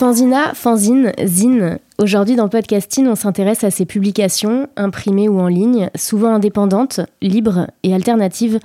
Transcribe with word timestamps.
Fanzina, 0.00 0.54
fanzine, 0.54 1.12
zine. 1.26 1.78
Aujourd'hui 1.98 2.34
dans 2.34 2.48
Podcasting, 2.48 3.06
on 3.06 3.14
s'intéresse 3.14 3.64
à 3.64 3.70
ces 3.70 3.84
publications, 3.84 4.66
imprimées 4.74 5.28
ou 5.28 5.38
en 5.38 5.46
ligne, 5.46 5.90
souvent 5.94 6.32
indépendantes, 6.32 7.00
libres 7.20 7.66
et 7.82 7.92
alternatives, 7.92 8.60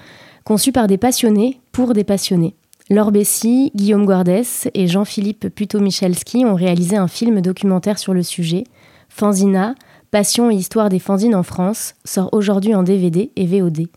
conçues 0.46 0.72
par 0.72 0.88
des 0.88 0.98
passionnés 0.98 1.60
pour 1.74 1.92
des 1.92 2.06
passionnés. 2.06 2.56
Laure 2.90 3.12
Bessy, 3.12 3.74
Guillaume 3.76 4.06
Guardès 4.06 4.70
et 4.74 4.88
Jean-Philippe 4.88 5.50
Puto-Michalski 5.54 6.46
ont 6.46 6.56
réalisé 6.56 6.96
un 6.96 7.10
film 7.10 7.42
documentaire 7.42 8.00
sur 8.00 8.14
le 8.14 8.24
sujet. 8.24 8.64
Fanzina, 9.10 9.76
Passion 10.12 10.50
et 10.50 10.56
histoire 10.56 10.88
des 10.88 11.00
fanzines 11.00 11.36
en 11.36 11.44
France, 11.44 11.96
sort 12.06 12.30
aujourd'hui 12.32 12.74
en 12.74 12.84
DVD 12.84 13.30
et 13.36 13.46
VOD. 13.46 13.88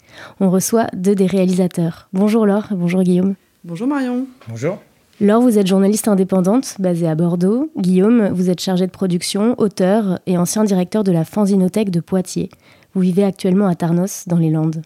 On 0.40 0.50
reçoit 0.50 0.88
deux 0.92 1.14
des 1.14 1.26
réalisateurs. 1.26 2.08
Bonjour 2.12 2.46
Laure, 2.46 2.66
bonjour 2.72 3.04
Guillaume. 3.04 3.36
Bonjour 3.62 3.86
Marion. 3.86 4.26
Bonjour. 4.48 4.78
Laure, 5.20 5.42
vous 5.42 5.58
êtes 5.58 5.66
journaliste 5.66 6.06
indépendante 6.06 6.76
basée 6.78 7.08
à 7.08 7.16
Bordeaux. 7.16 7.72
Guillaume, 7.76 8.28
vous 8.28 8.50
êtes 8.50 8.60
chargé 8.60 8.86
de 8.86 8.92
production, 8.92 9.56
auteur 9.58 10.20
et 10.28 10.38
ancien 10.38 10.62
directeur 10.62 11.02
de 11.02 11.10
la 11.10 11.24
Fanzinothèque 11.24 11.90
de 11.90 11.98
Poitiers. 11.98 12.50
Vous 12.94 13.00
vivez 13.00 13.24
actuellement 13.24 13.66
à 13.66 13.74
Tarnos, 13.74 14.28
dans 14.28 14.36
les 14.36 14.50
Landes. 14.50 14.80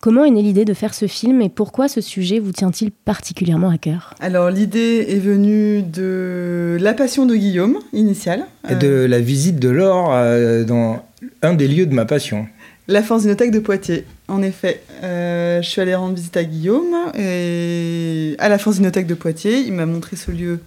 Comment 0.00 0.24
est 0.24 0.30
née 0.30 0.42
l'idée 0.42 0.64
de 0.64 0.72
faire 0.72 0.94
ce 0.94 1.06
film 1.06 1.42
et 1.42 1.48
pourquoi 1.48 1.88
ce 1.88 2.00
sujet 2.00 2.38
vous 2.38 2.52
tient-il 2.52 2.92
particulièrement 2.92 3.70
à 3.70 3.76
cœur? 3.76 4.14
Alors 4.20 4.50
l'idée 4.50 5.06
est 5.08 5.18
venue 5.18 5.82
de 5.82 6.78
la 6.80 6.94
passion 6.94 7.26
de 7.26 7.34
Guillaume, 7.34 7.76
initiale. 7.92 8.46
Et 8.70 8.76
de 8.76 9.04
la 9.04 9.18
visite 9.18 9.58
de 9.58 9.68
Laure 9.68 10.12
euh, 10.12 10.62
dans 10.62 11.02
un 11.42 11.54
des 11.54 11.66
lieux 11.66 11.86
de 11.86 11.94
ma 11.94 12.04
passion. 12.04 12.46
La 12.90 13.04
Fanzinothèque 13.04 13.52
de 13.52 13.60
Poitiers, 13.60 14.04
en 14.26 14.42
effet. 14.42 14.82
Euh, 15.04 15.62
je 15.62 15.68
suis 15.68 15.80
allée 15.80 15.94
rendre 15.94 16.16
visite 16.16 16.36
à 16.36 16.42
Guillaume 16.42 16.92
et 17.16 18.34
à 18.40 18.48
la 18.48 18.58
Fanzinothèque 18.58 19.06
de 19.06 19.14
Poitiers. 19.14 19.60
Il 19.60 19.74
m'a 19.74 19.86
montré 19.86 20.16
ce 20.16 20.32
lieu 20.32 20.58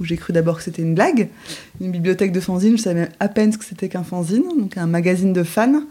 où 0.00 0.04
j'ai 0.06 0.16
cru 0.16 0.32
d'abord 0.32 0.56
que 0.56 0.62
c'était 0.62 0.80
une 0.80 0.94
blague, 0.94 1.28
une 1.82 1.90
bibliothèque 1.90 2.32
de 2.32 2.40
fanzines. 2.40 2.78
Je 2.78 2.82
savais 2.82 3.10
à 3.20 3.28
peine 3.28 3.52
ce 3.52 3.58
que 3.58 3.66
c'était 3.66 3.90
qu'un 3.90 4.02
fanzine, 4.02 4.44
donc 4.58 4.78
un 4.78 4.86
magazine 4.86 5.34
de 5.34 5.42
fans. 5.42 5.82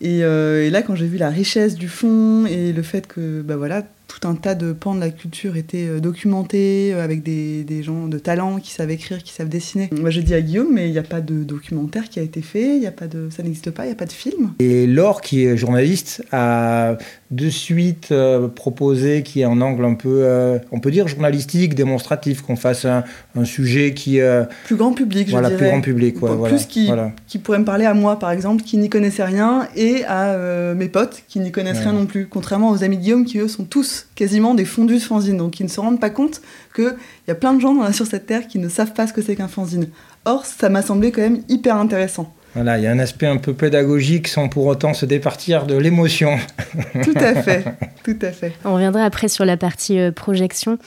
Et, 0.00 0.22
euh, 0.22 0.70
là, 0.70 0.80
quand 0.80 0.94
j'ai 0.94 1.08
vu 1.08 1.18
la 1.18 1.30
richesse 1.30 1.74
du 1.74 1.88
fond 1.88 2.46
et 2.46 2.72
le 2.72 2.82
fait 2.82 3.08
que, 3.08 3.42
bah 3.42 3.56
voilà, 3.56 3.82
tout 4.10 4.26
un 4.26 4.34
tas 4.34 4.56
de 4.56 4.72
pans 4.72 4.94
de 4.94 5.00
la 5.00 5.10
culture 5.10 5.56
étaient 5.56 5.86
euh, 5.86 6.00
documentés 6.00 6.92
euh, 6.92 7.04
avec 7.04 7.22
des, 7.22 7.62
des, 7.62 7.84
gens 7.84 8.08
de 8.08 8.18
talent 8.18 8.58
qui 8.58 8.72
savent 8.72 8.90
écrire, 8.90 9.22
qui 9.22 9.32
savent 9.32 9.48
dessiner. 9.48 9.88
Moi, 9.92 10.10
j'ai 10.10 10.22
dit 10.22 10.34
à 10.34 10.40
Guillaume, 10.40 10.68
mais 10.72 10.88
il 10.88 10.92
n'y 10.92 10.98
a 10.98 11.04
pas 11.04 11.20
de 11.20 11.44
documentaire 11.44 12.08
qui 12.08 12.18
a 12.18 12.22
été 12.22 12.42
fait, 12.42 12.76
il 12.76 12.82
y 12.82 12.88
a 12.88 12.90
pas 12.90 13.06
de, 13.06 13.28
ça 13.30 13.44
n'existe 13.44 13.70
pas, 13.70 13.84
il 13.84 13.86
n'y 13.86 13.92
a 13.92 13.96
pas 13.96 14.06
de 14.06 14.12
film. 14.12 14.52
Et 14.58 14.88
Laure, 14.88 15.20
qui 15.20 15.44
est 15.44 15.56
journaliste, 15.56 16.24
a 16.32 16.96
de 17.30 17.48
suite 17.48 18.08
euh, 18.10 18.48
proposé 18.48 19.22
qu'il 19.22 19.40
y 19.40 19.42
ait 19.42 19.46
un 19.46 19.60
angle 19.60 19.84
un 19.84 19.94
peu, 19.94 20.22
euh, 20.24 20.58
on 20.72 20.80
peut 20.80 20.90
dire 20.90 21.06
journalistique, 21.06 21.74
démonstratif, 21.74 22.42
qu'on 22.42 22.56
fasse 22.56 22.84
un, 22.84 23.04
un, 23.36 23.44
sujet 23.44 23.94
qui... 23.94 24.20
Euh, 24.20 24.44
plus 24.64 24.74
grand 24.74 24.92
public, 24.92 25.28
je 25.28 25.32
voilà, 25.32 25.48
dirais. 25.48 25.58
plus 25.58 25.68
grand 25.68 25.80
public, 25.80 26.20
ouais, 26.22 26.30
voilà, 26.34 26.54
Plus 26.54 26.66
qui, 26.66 26.86
voilà. 26.86 27.12
qui 27.28 27.38
pourrait 27.38 27.60
me 27.60 27.64
parler 27.64 27.84
à 27.84 27.94
moi, 27.94 28.18
par 28.18 28.32
exemple, 28.32 28.64
qui 28.64 28.76
n'y 28.78 28.88
connaissait 28.88 29.24
rien, 29.24 29.68
et 29.76 30.04
à 30.04 30.74
mes 30.74 30.88
potes 30.88 31.22
qui 31.28 31.38
n'y 31.38 31.52
connaissent 31.52 31.78
ouais. 31.78 31.84
rien 31.84 31.92
non 31.92 32.06
plus. 32.06 32.26
Contrairement 32.26 32.70
aux 32.70 32.82
amis 32.82 32.96
de 32.96 33.02
Guillaume, 33.02 33.24
qui 33.24 33.38
eux 33.38 33.48
sont 33.48 33.64
tous 33.64 33.99
quasiment 34.14 34.54
des 34.54 34.64
fondus 34.64 34.94
de 34.94 35.00
fanzine, 35.00 35.36
donc 35.36 35.60
ils 35.60 35.64
ne 35.64 35.68
se 35.68 35.80
rendent 35.80 36.00
pas 36.00 36.10
compte 36.10 36.40
qu'il 36.74 36.94
y 37.28 37.30
a 37.30 37.34
plein 37.34 37.52
de 37.52 37.60
gens 37.60 37.74
dans 37.74 37.82
la, 37.82 37.92
sur 37.92 38.06
cette 38.06 38.26
terre 38.26 38.46
qui 38.46 38.58
ne 38.58 38.68
savent 38.68 38.92
pas 38.92 39.06
ce 39.06 39.12
que 39.12 39.22
c'est 39.22 39.36
qu'un 39.36 39.48
fanzine. 39.48 39.88
Or, 40.24 40.44
ça 40.44 40.68
m'a 40.68 40.82
semblé 40.82 41.12
quand 41.12 41.22
même 41.22 41.42
hyper 41.48 41.76
intéressant. 41.76 42.32
Voilà, 42.54 42.78
il 42.78 42.84
y 42.84 42.86
a 42.88 42.90
un 42.90 42.98
aspect 42.98 43.26
un 43.26 43.36
peu 43.36 43.54
pédagogique 43.54 44.26
sans 44.26 44.48
pour 44.48 44.66
autant 44.66 44.92
se 44.92 45.06
départir 45.06 45.66
de 45.66 45.76
l'émotion. 45.76 46.36
Tout 47.04 47.14
à 47.14 47.40
fait, 47.42 47.64
tout 48.02 48.18
à 48.22 48.32
fait. 48.32 48.52
On 48.64 48.74
reviendra 48.74 49.04
après 49.04 49.28
sur 49.28 49.44
la 49.44 49.56
partie 49.56 50.00
euh, 50.00 50.10
projection. 50.10 50.78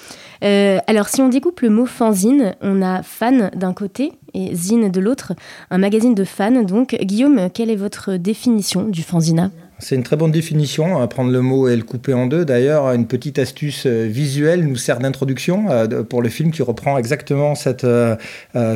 Euh, 0.44 0.80
alors, 0.88 1.07
si 1.07 1.22
on 1.22 1.30
découpe 1.30 1.62
le 1.62 1.69
mot 1.69 1.85
fanzine, 1.85 2.56
on 2.62 2.81
a 2.81 3.01
fan 3.01 3.50
d'un 3.56 3.74
côté 3.74 4.12
et 4.34 4.53
zine 4.53 4.91
de 4.91 5.00
l'autre, 5.00 5.34
un 5.72 5.78
magazine 5.78 6.16
de 6.16 6.25
fans. 6.25 6.63
Donc, 6.63 6.95
Guillaume, 7.01 7.50
quelle 7.53 7.69
est 7.69 7.78
votre 7.78 8.16
définition 8.16 8.84
du 8.84 9.01
fanzina? 9.01 9.50
C'est 9.83 9.95
une 9.95 10.03
très 10.03 10.16
bonne 10.16 10.31
définition, 10.31 11.01
à 11.01 11.07
prendre 11.07 11.31
le 11.31 11.41
mot 11.41 11.67
et 11.67 11.75
le 11.75 11.83
couper 11.83 12.13
en 12.13 12.25
deux. 12.25 12.45
D'ailleurs, 12.45 12.91
une 12.91 13.05
petite 13.05 13.38
astuce 13.38 13.85
visuelle 13.85 14.66
nous 14.66 14.75
sert 14.75 14.99
d'introduction 14.99 15.66
pour 16.09 16.21
le 16.21 16.29
film 16.29 16.51
qui 16.51 16.61
reprend 16.61 16.97
exactement 16.97 17.55
cette, 17.55 17.83
euh, 17.83 18.16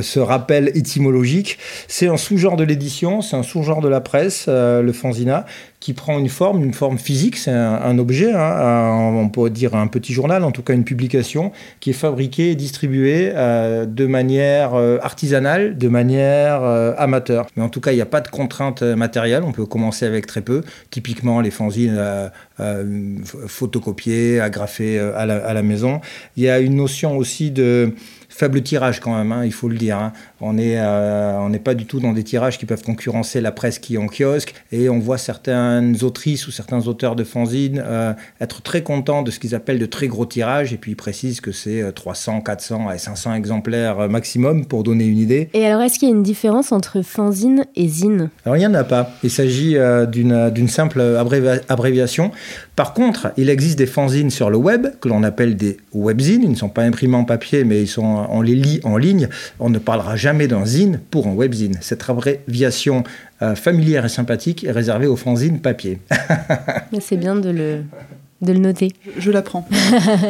ce 0.02 0.20
rappel 0.20 0.72
étymologique. 0.76 1.58
C'est 1.88 2.08
un 2.08 2.18
sous-genre 2.18 2.58
de 2.58 2.64
l'édition, 2.64 3.22
c'est 3.22 3.36
un 3.36 3.44
sous-genre 3.44 3.82
de 3.82 3.88
la 3.88 4.02
presse, 4.02 4.46
euh, 4.48 4.82
le 4.82 4.92
fanzina, 4.92 5.46
qui 5.80 5.94
prend 5.94 6.18
une 6.18 6.30
forme, 6.30 6.64
une 6.64 6.74
forme 6.74 6.98
physique, 6.98 7.38
c'est 7.38 7.52
un, 7.52 7.98
objet, 8.00 8.34
hein, 8.34 9.12
on 9.14 9.30
peut 9.30 9.50
dire 9.50 9.76
un 9.76 9.88
petit 9.88 10.12
journal, 10.12 10.44
en 10.44 10.52
tout 10.52 10.64
cas 10.64 10.74
une 10.74 10.84
publication, 10.84 11.52
qui 11.80 11.92
est 11.92 11.94
fabriquée 11.94 12.52
et 12.52 12.56
distribuée 12.56 13.32
euh, 13.36 13.86
de 13.86 14.08
manière 14.08 14.74
euh, 14.74 14.98
artisanale, 15.02 15.78
de 15.78 15.88
manière 15.88 16.64
euh, 16.64 16.94
amateur. 16.98 17.46
Mais 17.56 17.64
en 17.64 17.70
tout 17.70 17.80
cas, 17.80 17.92
il 17.92 17.96
n'y 17.96 18.02
a 18.02 18.08
pas 18.08 18.22
de 18.22 18.28
contraintes 18.28 18.82
matérielles, 18.82 19.44
on 19.44 19.52
peut 19.52 19.66
commencer 19.66 20.06
avec 20.06 20.26
très 20.26 20.42
peu. 20.42 20.64
Typiquement, 20.98 21.42
les 21.42 21.52
fanzines 21.52 22.32
photocopiées, 23.46 24.40
agrafées 24.40 24.98
à 24.98 25.28
la, 25.28 25.46
à 25.46 25.54
la 25.54 25.62
maison. 25.62 26.02
Il 26.38 26.42
y 26.42 26.50
a 26.50 26.60
une 26.60 26.76
notion 26.76 27.18
aussi 27.18 27.52
de 27.52 27.94
faible 28.30 28.64
tirage 28.64 29.00
quand 29.00 29.16
même, 29.16 29.32
hein, 29.32 29.46
il 29.46 29.54
faut 29.54 29.70
le 29.70 29.78
dire. 29.78 30.00
Hein. 30.00 30.14
On 30.40 30.54
n'est 30.54 30.78
euh, 30.78 31.50
pas 31.64 31.74
du 31.74 31.86
tout 31.86 32.00
dans 32.00 32.14
des 32.14 32.24
tirages 32.24 32.60
qui 32.60 32.66
peuvent 32.66 32.84
concurrencer 32.84 33.42
la 33.42 33.52
presse 33.52 33.80
qui 33.80 33.96
est 33.96 33.98
en 33.98 34.08
kiosque 34.08 34.54
et 34.72 34.90
on 34.90 35.00
voit 35.00 35.18
certaines 35.18 36.04
autrices 36.04 36.48
ou 36.48 36.52
certains 36.52 36.88
auteurs 36.88 37.16
de 37.16 37.24
fanzines 37.24 37.84
euh, 37.84 38.14
être 38.40 38.62
très 38.62 38.84
contents 38.84 39.24
de 39.24 39.32
ce 39.32 39.40
qu'ils 39.40 39.56
appellent 39.56 39.80
de 39.80 39.86
très 39.88 40.08
gros 40.08 40.26
tirages 40.26 40.74
et 40.74 40.78
puis 40.78 40.92
ils 40.92 40.96
précisent 40.96 41.42
que 41.42 41.52
c'est 41.52 41.92
300, 41.94 42.42
400 42.42 42.92
et 42.92 42.98
500 43.00 43.34
exemplaires 43.34 44.10
maximum 44.10 44.66
pour 44.66 44.84
donner 44.84 45.06
une 45.06 45.18
idée. 45.18 45.50
Et 45.54 45.66
alors 45.66 45.82
est-ce 45.82 45.98
qu'il 45.98 46.10
y 46.10 46.12
a 46.12 46.16
une 46.16 46.24
différence 46.24 46.72
entre 46.72 47.02
fanzine 47.02 47.66
et 47.76 47.88
zine? 47.88 48.30
Alors 48.46 48.58
il 48.58 48.60
n'y 48.60 48.68
en 48.68 48.74
a 48.76 48.84
pas. 48.84 49.12
Il 49.24 49.32
s'agit 49.32 49.76
euh, 49.76 50.06
d'une 50.06 50.68
simple 50.68 51.02
abrévia 51.02 51.56
abréviation. 51.70 52.32
Par 52.76 52.94
contre, 52.94 53.32
il 53.38 53.50
existe 53.50 53.80
des 53.80 53.88
fanzines 53.88 54.30
sur 54.30 54.52
le 54.52 54.58
web 54.58 54.88
que 55.02 55.10
l'on 55.10 55.24
appelle 55.24 55.56
des 55.58 55.78
webzines. 55.94 56.44
Ils 56.44 56.52
ne 56.52 56.56
sont 56.56 56.70
pas 56.70 56.84
imprimés 56.84 57.16
en 57.16 57.26
papier 57.26 57.64
mais 57.64 57.82
ils 57.82 57.88
sont 57.88 58.28
on 58.30 58.42
les 58.42 58.56
lit 58.56 58.80
en 58.84 58.98
ligne, 58.98 59.30
on 59.60 59.70
ne 59.70 59.80
parlera 59.80 60.16
jamais 60.16 60.27
d'un 60.34 60.66
zine 60.66 61.00
pour 61.10 61.28
un 61.28 61.34
webzine. 61.34 61.78
Cette 61.82 62.10
abréviation 62.10 63.04
euh, 63.42 63.56
familière 63.56 64.06
et 64.06 64.10
sympathique 64.10 64.64
est 64.64 64.72
réservée 64.72 65.08
aux 65.08 65.16
fanzines 65.16 65.60
papier. 65.60 66.00
C'est 67.00 67.18
bien 67.18 67.36
de 67.36 67.50
le, 67.50 67.84
de 68.42 68.52
le 68.54 68.60
noter. 68.60 68.92
Je, 69.16 69.22
je 69.22 69.32
l'apprends. 69.32 69.68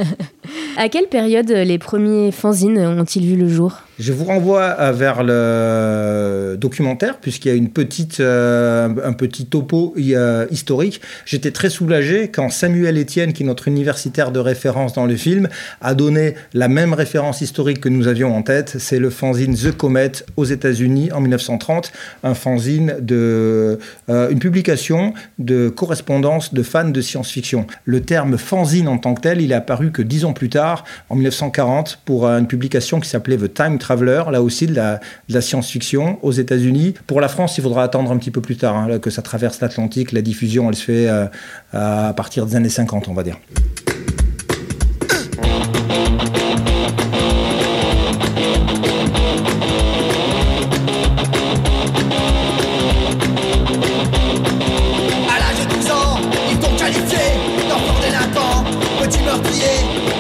à 0.78 0.90
quelle 0.90 1.08
période 1.08 1.50
les 1.50 1.80
premiers 1.80 2.32
fanzines 2.32 2.78
ont-ils 2.78 3.26
vu 3.26 3.36
le 3.36 3.50
jour? 3.50 3.82
Je 4.00 4.14
vous 4.14 4.26
renvoie 4.26 4.92
vers 4.92 5.24
le 5.24 6.56
documentaire, 6.60 7.18
puisqu'il 7.18 7.50
y 7.50 7.52
a 7.52 7.56
une 7.56 7.70
petite, 7.70 8.20
euh, 8.20 8.90
un 9.04 9.14
petit 9.14 9.46
topo 9.46 9.94
euh, 9.98 10.46
historique. 10.52 11.02
J'étais 11.26 11.52
très 11.52 11.70
soulagé 11.70 12.30
quand 12.30 12.50
Samuel 12.50 13.00
Etienne, 13.00 13.34
qui 13.34 13.44
est 13.44 13.46
notre 13.46 13.68
universitaire 13.68 14.32
de 14.32 14.40
référence 14.40 14.94
dans 14.94 15.06
le 15.06 15.16
film, 15.16 15.48
a 15.82 15.94
donné 15.94 16.36
la 16.54 16.68
même 16.68 16.94
référence 16.94 17.42
historique 17.42 17.80
que 17.80 17.90
nous 17.90 18.08
avions 18.08 18.36
en 18.36 18.42
tête. 18.44 18.76
C'est 18.80 19.00
le 19.00 19.10
fanzine 19.10 19.56
The 19.56 19.76
Comet 19.76 20.12
aux 20.36 20.46
États-Unis 20.46 21.12
en 21.12 21.22
1930, 21.22 21.92
un 22.24 22.34
fanzine 22.34 22.96
de, 23.00 23.80
euh, 24.10 24.30
une 24.30 24.40
publication 24.40 25.14
de 25.40 25.70
correspondance 25.70 26.54
de 26.54 26.64
fans 26.64 26.90
de 26.90 27.02
science-fiction. 27.02 27.68
Le 27.86 28.02
terme 28.02 28.38
fanzine 28.38 28.88
en 28.88 28.98
tant 28.98 29.14
que 29.14 29.22
tel, 29.22 29.42
il 29.42 29.52
est 29.52 29.56
apparu 29.56 29.92
que 29.92 30.02
dix 30.02 30.26
ans 30.26 30.34
plus 30.34 30.50
tard, 30.50 30.84
en 31.10 31.16
1940, 31.16 32.00
pour 32.06 32.28
une 32.28 32.48
publication 32.48 33.00
qui 33.00 33.10
s'appelait 33.10 33.38
The 33.38 33.54
Time 33.54 33.78
Traveler, 33.88 34.24
là 34.32 34.42
aussi 34.42 34.68
de 34.68 34.76
la, 34.76 35.42
science-fiction 35.42 36.20
aux 36.22 36.34
États-Unis. 36.34 36.96
Pour 37.08 37.22
la 37.22 37.30
France, 37.30 37.58
il 37.58 37.62
faudra 37.62 37.84
attendre 37.84 38.12
un 38.12 38.18
petit 38.18 38.32
peu 38.32 38.42
plus 38.42 38.58
tard 38.58 38.76
hein, 38.76 39.00
que 39.00 39.10
ça 39.10 39.22
traverse 39.22 39.62
l'Atlantique. 39.62 40.12
La 40.12 40.22
diffusion, 40.22 40.68
elle 40.68 40.76
se 40.76 40.84
fait 40.84 41.08
euh, 41.08 41.28
à 41.72 42.14
partir 42.14 42.46
des 42.46 42.58
années 42.58 42.68
50, 42.68 43.08
on 43.08 43.14
va 43.14 43.24
dire. 43.24 43.38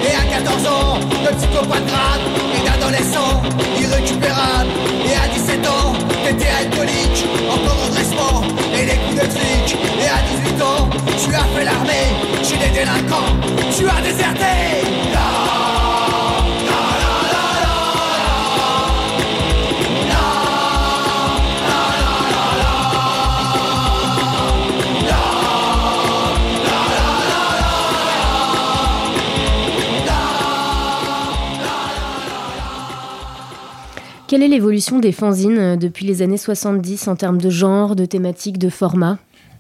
Et 0.08 0.14
à 0.14 0.26
14 0.40 0.68
ans, 0.68 1.00
irrécupérable. 3.80 4.70
Et 5.06 5.16
à 5.16 5.28
17 5.34 5.68
ans, 5.68 5.94
t'étais 6.24 6.50
alcoolique, 6.50 7.26
encore 7.50 7.78
en 7.82 7.86
redressement, 7.88 8.42
et 8.74 8.86
les 8.86 8.98
coups 8.98 9.16
de 9.16 9.30
flic. 9.30 9.78
Et 10.00 10.08
à 10.08 10.22
18 10.52 10.62
ans, 10.62 10.90
tu 11.24 11.34
as 11.34 11.46
fait 11.56 11.66
l'armée, 11.66 12.08
chez 12.44 12.58
les 12.58 12.72
délinquants, 12.72 13.34
tu 13.76 13.88
as 13.88 14.02
déserté. 14.02 14.46
Ah 15.16 15.67
Quelle 34.28 34.44
est 34.44 34.50
l'évolution 34.50 35.00
des 35.00 35.14
fanzines 35.14 35.58
euh, 35.58 35.76
depuis 35.78 36.06
les 36.06 36.22
années 36.22 36.38
70 36.38 37.08
en 37.08 37.16
termes 37.16 37.38
de 37.38 37.50
genre, 37.50 37.96
de 37.96 38.04
thématique, 38.04 38.58
de 38.58 38.68
format? 38.68 39.20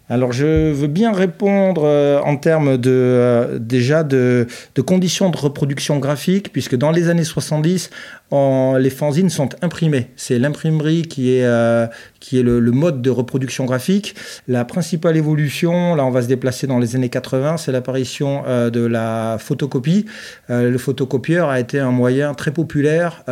Alors 0.09 0.33
je 0.33 0.71
veux 0.71 0.87
bien 0.87 1.13
répondre 1.13 1.83
euh, 1.85 2.19
en 2.21 2.35
termes 2.35 2.77
de 2.77 2.91
euh, 2.91 3.59
déjà 3.59 4.03
de, 4.03 4.45
conditions 4.85 5.29
de 5.29 5.37
reproduction 5.37 5.99
graphique, 5.99 6.51
puisque 6.51 6.75
dans 6.75 6.91
les 6.91 7.09
années 7.09 7.23
70, 7.25 7.89
les 8.31 8.89
fanzines 8.89 9.29
sont 9.29 9.49
imprimées. 9.61 10.07
C'est 10.15 10.39
l'imprimerie 10.39 11.03
qui 11.03 11.35
est, 11.35 11.45
euh, 11.45 11.87
qui 12.19 12.39
est 12.39 12.43
le, 12.43 12.59
mode 12.71 13.01
de 13.01 13.09
reproduction 13.09 13.65
graphique. 13.65 14.15
La 14.47 14.65
principale 14.65 15.17
évolution, 15.17 15.95
là 15.95 16.05
on 16.05 16.11
va 16.11 16.21
se 16.21 16.27
déplacer 16.27 16.67
dans 16.67 16.79
les 16.79 16.95
années 16.95 17.09
80, 17.09 17.57
c'est 17.57 17.71
l'apparition 17.71 18.43
de 18.47 18.85
la 18.85 19.37
photocopie. 19.39 20.05
le 20.49 20.77
photocopieur 20.77 21.49
a 21.49 21.59
été 21.59 21.79
un 21.79 21.91
moyen 21.91 22.33
très 22.33 22.51
populaire, 22.51 23.23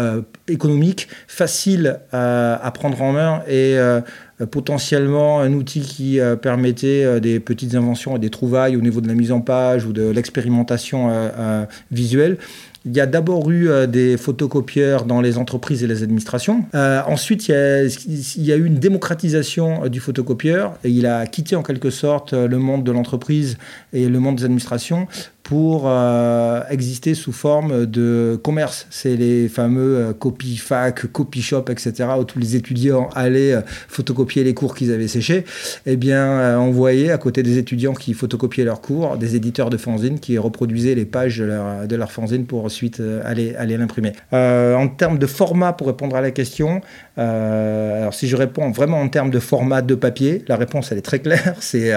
économique, 0.48 1.08
facile 1.28 2.00
à 2.12 2.72
prendre 2.74 3.02
en 3.02 3.12
main 3.12 3.44
et 3.48 3.78
euh, 4.42 4.46
potentiellement 4.46 5.40
un 5.40 5.54
outil 5.54 5.80
qui 5.80 6.20
euh, 6.20 6.36
permettait 6.36 7.06
euh, 7.06 7.20
des 7.22 7.40
petites 7.40 7.74
inventions 7.74 8.18
et 8.18 8.20
des 8.20 8.30
trouvailles 8.30 8.76
au 8.76 8.82
niveau 8.82 9.00
de 9.00 9.08
la 9.08 9.14
mise 9.14 9.32
en 9.32 9.40
page 9.40 9.86
ou 9.86 9.94
de 9.94 10.10
l'expérimentation 10.10 11.10
visuelle. 11.92 12.38
Il 12.86 12.96
y 12.96 13.00
a 13.00 13.08
d'abord 13.08 13.50
eu 13.50 13.70
des 13.88 14.16
photocopieurs 14.16 15.06
dans 15.06 15.20
les 15.20 15.38
entreprises 15.38 15.84
et 15.84 15.88
les 15.88 16.04
administrations. 16.04 16.66
ensuite, 16.74 17.48
il 17.48 17.52
y, 17.52 17.56
a, 17.56 17.84
il 17.84 18.46
y, 18.46 18.52
a, 18.52 18.56
eu 18.56 18.66
une 18.66 18.78
démocratisation 18.78 19.88
du 19.88 20.00
photocopieur 20.00 20.76
et 20.84 20.90
il 20.90 21.08
a 21.08 21.26
quitté 21.26 21.56
en 21.56 21.64
quelque 21.64 21.90
sorte 21.90 22.34
le 22.34 22.58
monde 22.60 22.84
de 22.84 22.92
l'entreprise 22.92 23.58
et 23.92 24.08
le 24.08 24.20
monde 24.20 24.36
des 24.36 24.46
administrations 24.46 25.08
pour 25.46 25.84
euh, 25.86 26.64
exister 26.72 27.14
sous 27.14 27.32
forme 27.32 27.86
de 27.86 28.38
commerce. 28.44 28.88
C'est 28.90 29.16
les 29.16 29.48
fameux 29.48 29.98
euh, 29.98 30.14
copy 30.14 30.58
fac, 30.58 31.06
copy 31.12 31.44
shop, 31.44 31.66
etc., 31.70 32.10
où 32.20 32.24
tous 32.24 32.40
les 32.40 32.56
étudiants 32.56 33.10
allaient 33.14 33.54
euh, 33.54 33.62
photocopier 33.88 34.44
les 34.44 34.56
cours 34.56 34.74
qu'ils 34.74 34.92
avaient 34.92 35.08
séchés. 35.08 35.46
Eh 35.86 35.98
bien, 35.98 36.60
on 36.60 36.72
voyait 36.72 37.12
à 37.12 37.20
côté 37.20 37.44
des 37.44 37.60
étudiants 37.60 37.94
qui 37.94 38.16
photocopiaient 38.16 38.64
leurs 38.64 38.82
cours, 38.82 39.18
des 39.18 39.36
éditeurs 39.36 39.70
de 39.70 39.78
fanzines 39.78 40.20
qui 40.20 40.40
reproduisaient 40.40 40.96
les 40.96 41.06
pages 41.06 41.38
de 41.38 41.46
leur, 41.46 41.88
de 41.88 42.06
fanzine 42.08 42.48
pour 42.48 42.66
ensuite 42.66 43.00
aller, 43.24 43.56
l'imprimer. 43.78 44.14
en 44.32 44.88
termes 44.88 45.20
de 45.20 45.28
format, 45.28 45.74
pour 45.74 45.88
répondre 45.88 46.16
à 46.16 46.22
la 46.22 46.32
question, 46.32 46.82
alors 47.18 48.14
si 48.16 48.28
je 48.28 48.36
réponds 48.36 48.72
vraiment 48.72 49.00
en 49.00 49.10
termes 49.10 49.30
de 49.30 49.40
format 49.40 49.84
de 49.84 49.94
papier, 49.94 50.44
la 50.48 50.56
réponse 50.56 50.92
elle 50.92 50.98
est 50.98 51.02
très 51.02 51.20
claire, 51.20 51.56
c'est 51.60 51.92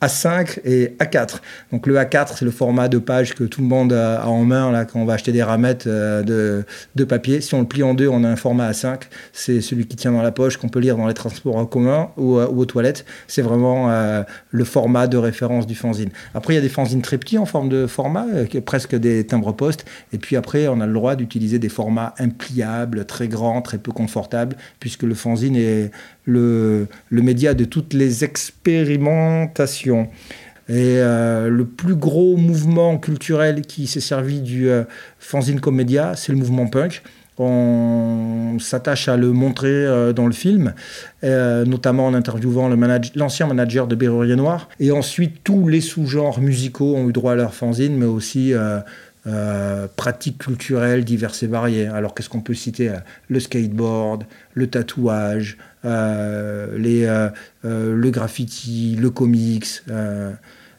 A5 0.00 0.60
et 0.64 0.96
A4. 1.00 1.40
Donc 1.70 1.86
le 1.86 1.96
A4, 1.96 2.36
c'est 2.38 2.44
le 2.44 2.50
format 2.50 2.88
page 3.00 3.34
que 3.34 3.44
tout 3.44 3.60
le 3.60 3.66
monde 3.66 3.92
a, 3.92 4.26
en 4.26 4.44
main 4.44 4.70
là, 4.70 4.84
quand 4.84 5.00
on 5.00 5.04
va 5.04 5.14
acheter 5.14 5.32
des 5.32 5.42
ramettes 5.42 5.86
euh, 5.86 6.22
de, 6.22 6.64
de, 6.94 7.04
papier. 7.04 7.40
Si 7.40 7.54
on 7.54 7.60
le 7.60 7.66
plie 7.66 7.82
en 7.82 7.94
deux, 7.94 8.08
on 8.08 8.24
a 8.24 8.28
un 8.28 8.36
format 8.36 8.70
A5. 8.70 9.02
C'est 9.32 9.60
celui 9.60 9.86
qui 9.86 9.96
tient 9.96 10.12
dans 10.12 10.22
la 10.22 10.32
poche, 10.32 10.56
qu'on 10.56 10.68
peut 10.68 10.80
lire 10.80 10.96
dans 10.96 11.06
les 11.06 11.14
transports 11.14 11.56
en 11.56 11.66
commun 11.66 12.10
ou, 12.16 12.38
euh, 12.38 12.46
aux 12.46 12.64
toilettes. 12.64 13.04
C'est 13.26 13.42
vraiment 13.42 13.90
euh, 13.90 14.22
le 14.50 14.64
format 14.64 15.06
de 15.06 15.16
référence 15.16 15.66
du 15.66 15.74
fanzine. 15.74 16.10
Après, 16.34 16.54
il 16.54 16.56
y 16.56 16.58
a 16.58 16.62
des 16.62 16.68
fanzines 16.68 17.02
très 17.02 17.18
petits 17.18 17.38
en 17.38 17.46
forme 17.46 17.68
de 17.68 17.86
format, 17.86 18.26
presque 18.64 18.94
des 18.94 19.26
timbres-poste. 19.26 19.84
Et 20.12 20.18
puis 20.18 20.36
après, 20.36 20.68
on 20.68 20.80
a 20.80 20.86
le 20.86 20.92
droit 20.92 21.16
d'utiliser 21.16 21.58
des 21.58 21.68
formats 21.68 22.14
impliables, 22.18 23.04
très 23.04 23.28
grands, 23.28 23.62
très 23.62 23.78
peu 23.78 23.92
confortables, 23.92 24.56
puisque 24.80 25.02
le 25.02 25.14
fanzine 25.14 25.56
est 25.56 25.90
le 26.26 26.88
média 27.10 27.54
de 27.54 27.64
toutes 27.64 27.92
les 27.92 28.24
expérimentations. 28.24 30.08
Et 30.68 30.96
euh, 30.98 31.48
le 31.50 31.64
plus 31.66 31.94
gros 31.94 32.36
mouvement 32.36 32.96
culturel 32.96 33.62
qui 33.62 33.86
s'est 33.86 34.00
servi 34.00 34.40
du 34.40 34.70
euh, 34.70 34.84
fanzine 35.18 35.60
comédia, 35.60 36.14
c'est 36.16 36.32
le 36.32 36.38
mouvement 36.38 36.66
punk. 36.66 37.02
On 37.36 38.58
s'attache 38.60 39.08
à 39.08 39.16
le 39.16 39.32
montrer 39.32 39.68
euh, 39.68 40.12
dans 40.12 40.26
le 40.26 40.32
film, 40.32 40.72
notamment 41.22 42.06
en 42.06 42.14
interviewant 42.14 42.70
l'ancien 43.14 43.46
manager 43.46 43.86
de 43.86 43.94
Berrurier 43.94 44.36
Noir. 44.36 44.68
Et 44.80 44.92
ensuite, 44.92 45.42
tous 45.42 45.68
les 45.68 45.80
sous-genres 45.80 46.40
musicaux 46.40 46.94
ont 46.94 47.08
eu 47.08 47.12
droit 47.12 47.32
à 47.32 47.34
leur 47.34 47.54
fanzine, 47.54 47.96
mais 47.96 48.06
aussi 48.06 48.54
pratiques 49.96 50.38
culturelles 50.38 51.04
diverses 51.04 51.42
et 51.42 51.46
variées. 51.46 51.86
Alors 51.86 52.14
qu'est-ce 52.14 52.28
qu'on 52.28 52.42
peut 52.42 52.54
citer 52.54 52.92
Le 53.28 53.40
skateboard, 53.40 54.24
le 54.52 54.66
tatouage, 54.66 55.56
les, 55.84 57.28
le 57.62 58.10
graffiti, 58.10 58.96
le 59.00 59.10
comics 59.10 59.82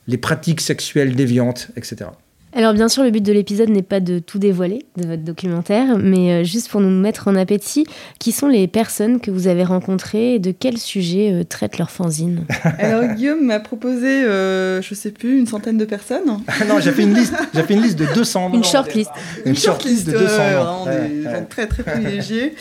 les 0.07 0.17
pratiques 0.17 0.61
sexuelles 0.61 1.15
déviantes, 1.15 1.69
etc. 1.75 2.09
Alors 2.57 2.73
bien 2.73 2.87
sûr, 2.87 3.03
le 3.03 3.11
but 3.11 3.21
de 3.21 3.33
l'épisode 3.33 3.67
n'est 3.67 3.81
pas 3.81 3.99
de 3.99 4.19
tout 4.19 4.39
dévoiler 4.39 4.85
de 4.95 5.05
votre 5.05 5.23
documentaire, 5.23 5.97
mais 5.97 6.31
euh, 6.31 6.43
juste 6.45 6.69
pour 6.69 6.79
nous 6.79 6.89
mettre 6.89 7.27
en 7.27 7.35
appétit, 7.35 7.85
qui 8.17 8.31
sont 8.31 8.47
les 8.47 8.69
personnes 8.69 9.19
que 9.19 9.29
vous 9.29 9.49
avez 9.49 9.65
rencontrées 9.65 10.35
et 10.35 10.39
de 10.39 10.51
quels 10.51 10.77
sujets 10.77 11.33
euh, 11.33 11.43
traitent 11.43 11.77
leurs 11.77 11.91
fanzines? 11.91 12.45
Alors 12.79 13.13
Guillaume 13.13 13.45
m'a 13.45 13.59
proposé, 13.59 14.23
euh, 14.23 14.81
je 14.81 14.95
sais 14.95 15.11
plus, 15.11 15.37
une 15.37 15.47
centaine 15.47 15.77
de 15.77 15.83
personnes. 15.83 16.39
Ah 16.47 16.63
non, 16.63 16.79
j'ai 16.79 16.93
fait 16.93 17.03
une 17.03 17.13
liste, 17.13 17.33
j'ai 17.53 17.63
fait 17.63 17.73
une 17.73 17.81
liste 17.81 17.99
de 17.99 18.05
200. 18.15 18.53
Une 18.53 18.63
shortlist. 18.63 19.11
Une, 19.43 19.51
une 19.51 19.57
shortlist 19.57 20.07
de 20.07 20.13
200. 20.13 20.85
on 20.85 20.89
est 20.89 21.45
très 21.49 21.67
très 21.67 21.83
privilégiés. 21.83 22.53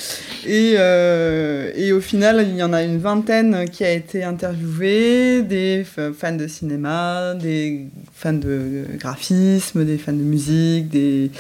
Et, 0.45 0.73
et 0.73 1.93
au 1.93 2.01
final, 2.01 2.45
il 2.49 2.57
y 2.57 2.65
en 2.65 2.73
a 2.73 2.83
une 2.83 2.99
vingtaine 2.99 3.71
qui 3.71 3.85
a 3.85 3.93
été 3.93 4.25
interviewée, 4.25 5.43
des 5.43 5.85
fans 5.85 6.35
de 6.35 6.49
cinéma, 6.49 7.35
des 7.35 7.87
fans 8.13 8.33
de 8.33 8.87
graphisme 8.99 9.84
des 9.85 9.99
fans 9.99 10.13
de 10.13 10.19
musique, 10.19 10.89
des, 10.89 11.31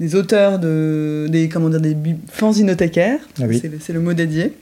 des 0.00 0.14
auteurs, 0.14 0.58
de, 0.58 1.26
des, 1.30 1.48
comment 1.48 1.68
dire, 1.68 1.80
des 1.80 1.96
fanzinothécaires. 2.30 3.20
Ah 3.40 3.44
c'est 3.80 3.92
le, 3.92 4.00
mot 4.00 4.12
dédié. 4.12 4.52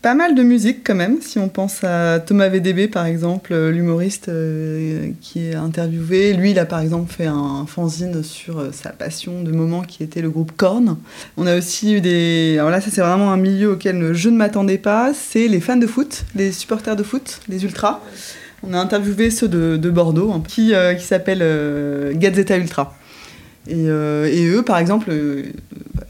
Pas 0.00 0.14
mal 0.14 0.36
de 0.36 0.44
musique 0.44 0.86
quand 0.86 0.94
même, 0.94 1.20
si 1.20 1.40
on 1.40 1.48
pense 1.48 1.82
à 1.82 2.20
Thomas 2.20 2.48
VDB 2.48 2.86
par 2.86 3.04
exemple, 3.04 3.52
euh, 3.52 3.72
l'humoriste 3.72 4.28
euh, 4.28 5.10
qui 5.20 5.48
est 5.48 5.56
interviewé. 5.56 6.34
Lui, 6.34 6.52
il 6.52 6.58
a 6.60 6.66
par 6.66 6.78
exemple 6.78 7.12
fait 7.12 7.26
un 7.26 7.66
fanzine 7.66 8.22
sur 8.22 8.60
euh, 8.60 8.70
sa 8.72 8.90
passion 8.90 9.42
de 9.42 9.50
moment 9.50 9.82
qui 9.82 10.04
était 10.04 10.22
le 10.22 10.30
groupe 10.30 10.52
Korn. 10.56 10.96
On 11.36 11.48
a 11.48 11.58
aussi 11.58 11.94
eu 11.94 12.00
des. 12.00 12.58
Alors 12.58 12.70
là, 12.70 12.80
ça 12.80 12.90
c'est 12.92 13.00
vraiment 13.00 13.32
un 13.32 13.36
milieu 13.36 13.72
auquel 13.72 14.12
je 14.12 14.28
ne 14.28 14.36
m'attendais 14.36 14.78
pas. 14.78 15.12
C'est 15.14 15.48
les 15.48 15.58
fans 15.58 15.76
de 15.76 15.86
foot, 15.88 16.24
les 16.36 16.52
supporters 16.52 16.94
de 16.94 17.02
foot, 17.02 17.40
les 17.48 17.64
ultras. 17.64 18.00
On 18.62 18.72
a 18.72 18.78
interviewé 18.78 19.30
ceux 19.30 19.48
de, 19.48 19.90
Bordeaux, 19.90 20.32
hein, 20.32 20.42
qui, 20.46 20.74
euh, 20.74 20.94
qui 20.94 21.04
s'appelle 21.04 21.40
euh, 21.42 22.12
Gazeta 22.14 22.56
Ultra. 22.56 22.96
Euh, 23.70 24.26
et, 24.26 24.46
eux, 24.46 24.62
par 24.62 24.78
exemple, 24.78 25.12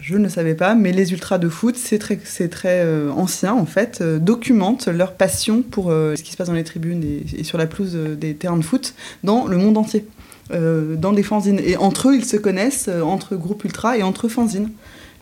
je 0.01 0.17
ne 0.17 0.29
savais 0.29 0.55
pas, 0.55 0.75
mais 0.75 0.93
les 0.93 1.13
ultras 1.13 1.39
de 1.39 1.49
foot, 1.49 1.77
c'est 1.77 1.99
très, 1.99 2.19
c'est 2.25 2.49
très 2.49 2.87
ancien 3.11 3.53
en 3.53 3.67
fait, 3.67 4.03
documentent 4.03 4.87
leur 4.87 5.15
passion 5.15 5.63
pour 5.63 5.91
ce 5.91 6.23
qui 6.23 6.33
se 6.33 6.37
passe 6.37 6.47
dans 6.47 6.55
les 6.55 6.65
tribunes 6.65 7.03
et, 7.37 7.43
sur 7.43 7.59
la 7.59 7.67
pelouse 7.67 7.95
des 7.95 8.35
terrains 8.35 8.57
de 8.57 8.63
foot 8.63 8.95
dans 9.25 9.47
le 9.47 9.57
monde 9.57 9.77
entier, 9.77 10.07
dans 10.51 11.13
des 11.13 11.25
fanzines. 11.25 11.61
Et 11.65 11.77
entre 11.77 12.11
eux, 12.11 12.15
ils 12.15 12.25
se 12.25 12.37
connaissent, 12.37 12.89
entre 12.89 13.35
groupes 13.35 13.65
ultra 13.65 13.99
et 13.99 14.05
entre 14.05 14.29
fanzines. 14.29 14.71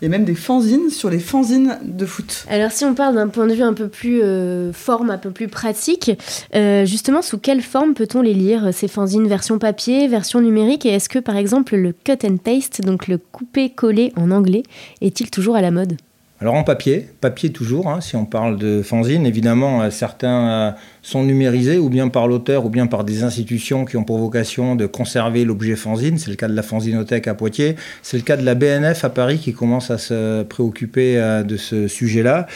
Il 0.00 0.04
y 0.04 0.06
a 0.06 0.10
même 0.10 0.24
des 0.24 0.34
fanzines 0.34 0.90
sur 0.90 1.08
les 1.08 1.18
fanzines 1.18 1.78
de 1.82 2.04
foot. 2.04 2.44
Alors 2.48 2.70
si 2.70 2.84
on 2.84 2.94
parle 2.94 3.14
d'un 3.14 3.28
point 3.28 3.46
de 3.46 3.54
vue 3.54 3.62
un 3.62 3.72
peu 3.72 3.88
plus 3.88 4.22
euh, 4.22 4.72
forme, 4.72 5.10
un 5.10 5.18
peu 5.18 5.30
plus 5.30 5.48
pratique, 5.48 6.10
euh, 6.54 6.84
justement 6.84 7.22
sous 7.22 7.38
quelle 7.38 7.62
forme 7.62 7.94
peut-on 7.94 8.20
les 8.20 8.34
lire 8.34 8.74
Ces 8.74 8.88
fanzines? 8.88 9.26
Version 9.26 9.58
papier, 9.58 10.06
version 10.06 10.40
numérique? 10.40 10.84
Et 10.84 10.90
est-ce 10.90 11.08
que 11.08 11.18
par 11.18 11.36
exemple 11.36 11.76
le 11.76 11.92
cut 11.92 12.18
and 12.24 12.36
paste, 12.36 12.82
donc 12.82 13.08
le 13.08 13.16
couper-coller 13.18 14.12
en 14.16 14.30
anglais, 14.30 14.64
est-il 15.00 15.30
toujours 15.30 15.56
à 15.56 15.62
la 15.62 15.70
mode? 15.70 15.96
Alors 16.38 16.54
en 16.54 16.64
papier, 16.64 17.08
papier 17.22 17.50
toujours, 17.50 17.88
hein, 17.88 18.02
si 18.02 18.14
on 18.14 18.26
parle 18.26 18.58
de 18.58 18.82
fanzine, 18.82 19.24
évidemment, 19.24 19.80
euh, 19.80 19.90
certains 19.90 20.48
euh, 20.48 20.70
sont 21.00 21.24
numérisés 21.24 21.78
ou 21.78 21.88
bien 21.88 22.08
par 22.08 22.28
l'auteur 22.28 22.66
ou 22.66 22.68
bien 22.68 22.86
par 22.86 23.04
des 23.04 23.22
institutions 23.22 23.86
qui 23.86 23.96
ont 23.96 24.04
pour 24.04 24.18
vocation 24.18 24.76
de 24.76 24.84
conserver 24.84 25.46
l'objet 25.46 25.76
fanzine. 25.76 26.18
C'est 26.18 26.28
le 26.28 26.36
cas 26.36 26.48
de 26.48 26.54
la 26.54 26.62
Fanzinothèque 26.62 27.26
à 27.26 27.34
Poitiers, 27.34 27.76
c'est 28.02 28.18
le 28.18 28.22
cas 28.22 28.36
de 28.36 28.44
la 28.44 28.54
BNF 28.54 29.02
à 29.02 29.08
Paris 29.08 29.38
qui 29.38 29.54
commence 29.54 29.90
à 29.90 29.96
se 29.96 30.42
préoccuper 30.42 31.16
euh, 31.16 31.42
de 31.42 31.56
ce 31.56 31.88
sujet-là. 31.88 32.46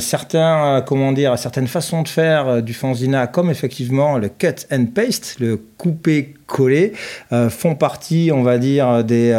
certains, 0.00 0.84
comment 0.86 1.12
dire, 1.12 1.38
certaines 1.38 1.66
façons 1.66 2.02
de 2.02 2.08
faire 2.08 2.62
du 2.62 2.74
fanzina, 2.74 3.26
comme 3.26 3.50
effectivement 3.50 4.18
le 4.18 4.28
cut 4.28 4.66
and 4.70 4.86
paste, 4.94 5.36
le 5.40 5.56
couper-coller, 5.56 6.92
font 7.48 7.74
partie, 7.74 8.30
on 8.32 8.42
va 8.42 8.58
dire, 8.58 9.04
des 9.04 9.32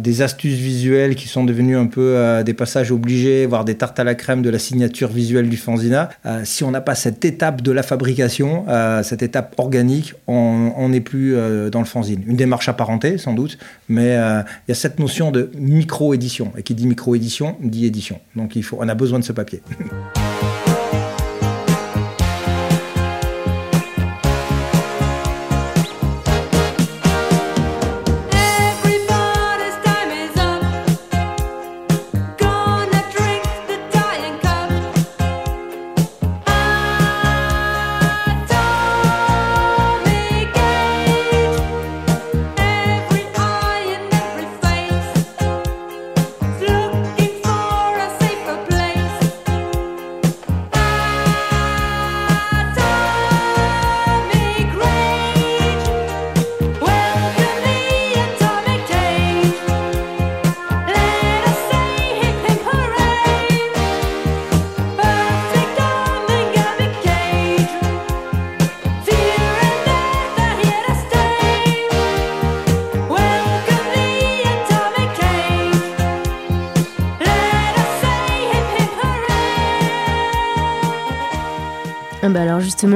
des 0.00 0.22
astuces 0.22 0.58
visuelles 0.58 1.14
qui 1.14 1.28
sont 1.28 1.44
devenues 1.44 1.76
un 1.76 1.86
peu 1.86 2.42
des 2.44 2.54
passages 2.54 2.92
obligés, 2.92 3.46
voire 3.46 3.64
des 3.64 3.74
tartes 3.74 3.98
à 3.98 4.04
la 4.04 4.14
crème 4.14 4.42
de 4.42 4.50
la 4.50 4.58
signature 4.58 5.08
visuelle 5.08 5.48
du 5.48 5.56
fanzina. 5.56 6.10
si 6.44 6.64
on 6.64 6.70
n'a 6.70 6.80
pas 6.80 6.94
cette 6.94 7.24
étape 7.24 7.62
de 7.62 7.72
la 7.72 7.82
fabrication, 7.82 8.64
cette 9.02 9.22
étape 9.22 9.54
organique, 9.58 10.14
on 10.26 10.88
n'est 10.88 11.00
plus 11.00 11.36
dans 11.70 11.80
le 11.80 11.84
fanzine. 11.84 12.22
Une 12.26 12.36
démarche 12.36 12.68
apparentée, 12.68 13.18
sans 13.18 13.32
doute, 13.32 13.58
mais 13.88 14.12
il 14.12 14.68
y 14.68 14.72
a 14.72 14.74
cette 14.74 14.98
notion 14.98 15.30
de 15.30 15.50
micro-édition. 15.58 16.52
Et 16.56 16.62
qui 16.62 16.74
dit 16.74 16.86
micro-édition, 16.86 17.56
dit 17.60 17.86
édition. 17.86 18.20
Donc 18.36 18.56
il 18.56 18.62
faut, 18.62 18.78
on 18.80 18.88
a 18.88 18.94
besoin 18.94 19.18
de 19.18 19.24
ce 19.24 19.32
papier. 19.32 19.62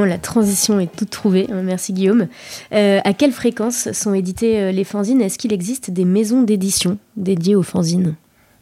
la 0.05 0.19
transition 0.19 0.81
est 0.81 0.95
toute 0.95 1.11
trouvée. 1.11 1.47
Hein, 1.51 1.63
merci 1.63 1.93
Guillaume. 1.93 2.29
Euh, 2.73 3.01
à 3.05 3.13
quelle 3.13 3.33
fréquence 3.33 3.93
sont 3.93 4.15
édités 4.15 4.61
euh, 4.61 4.73
les 4.73 4.85
fanzines? 4.85 5.21
Est-ce 5.21 5.39
qu'il 5.39 5.53
existe 5.53 5.91
des 5.91 6.05
maisons 6.05 6.43
d'édition 6.43 6.99
dédiées 7.17 7.57
aux 7.57 7.63
fanzines? 7.63 8.15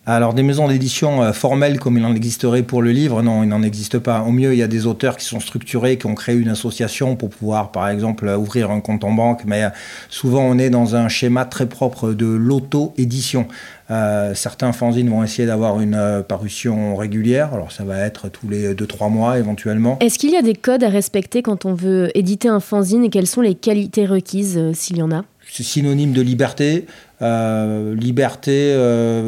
Alors 0.07 0.35
des 0.35 0.43
maisons 0.43 0.69
d'édition 0.69 1.23
euh, 1.23 1.33
formelles 1.33 1.79
comme 1.79 1.99
il 1.99 2.05
en 2.05 2.15
existerait 2.15 2.63
pour 2.63 2.83
le 2.83 2.91
livre, 2.91 3.23
non, 3.23 3.43
il 3.43 3.49
n'en 3.49 3.63
existe 3.63 3.99
pas. 3.99 4.23
Au 4.23 4.31
mieux, 4.31 4.53
il 4.53 4.59
y 4.59 4.63
a 4.63 4.69
des 4.69 4.87
auteurs 4.87 5.17
qui 5.17 5.25
sont 5.25 5.41
structurés, 5.41 5.99
qui 5.99 6.07
ont 6.07 6.15
créé 6.15 6.37
une 6.37 6.49
association 6.49 7.17
pour 7.17 7.31
pouvoir, 7.31 7.73
par 7.73 7.89
exemple, 7.89 8.29
ouvrir 8.29 8.71
un 8.71 8.81
compte 8.81 9.05
en 9.05 9.13
banque, 9.13 9.43
mais 9.47 9.65
souvent 10.09 10.45
on 10.45 10.59
est 10.59 10.71
dans 10.71 10.97
un 10.97 11.09
schéma 11.09 11.45
très 11.45 11.67
propre 11.67 12.13
de 12.13 12.27
l'auto-édition. 12.27 13.47
Euh, 13.91 14.35
certains 14.35 14.73
fanzines 14.73 15.11
vont 15.11 15.23
essayer 15.23 15.47
d'avoir 15.47 15.81
une 15.81 15.95
euh, 15.95 16.23
parution 16.23 16.97
régulière, 16.97 17.53
alors 17.53 17.71
ça 17.71 17.85
va 17.85 17.99
être 17.99 18.31
tous 18.31 18.49
les 18.49 18.75
2-3 18.75 19.11
mois 19.11 19.39
éventuellement. 19.39 19.99
Est-ce 20.01 20.19
qu'il 20.19 20.31
y 20.31 20.37
a 20.37 20.43
des 20.43 20.55
codes 20.55 20.83
à 20.83 20.89
respecter 20.89 21.43
quand 21.43 21.67
on 21.67 21.75
veut 21.75 22.11
éditer 22.17 22.49
un 22.49 22.61
fanzine 22.61 23.05
et 23.05 23.11
quelles 23.11 23.27
sont 23.27 23.43
les 23.43 23.55
qualités 23.55 24.07
requises 24.07 24.57
euh, 24.57 24.73
s'il 24.73 24.97
y 24.97 25.03
en 25.03 25.11
a? 25.11 25.25
Synonyme 25.63 26.13
de 26.13 26.23
liberté, 26.23 26.87
liberté 27.21 28.75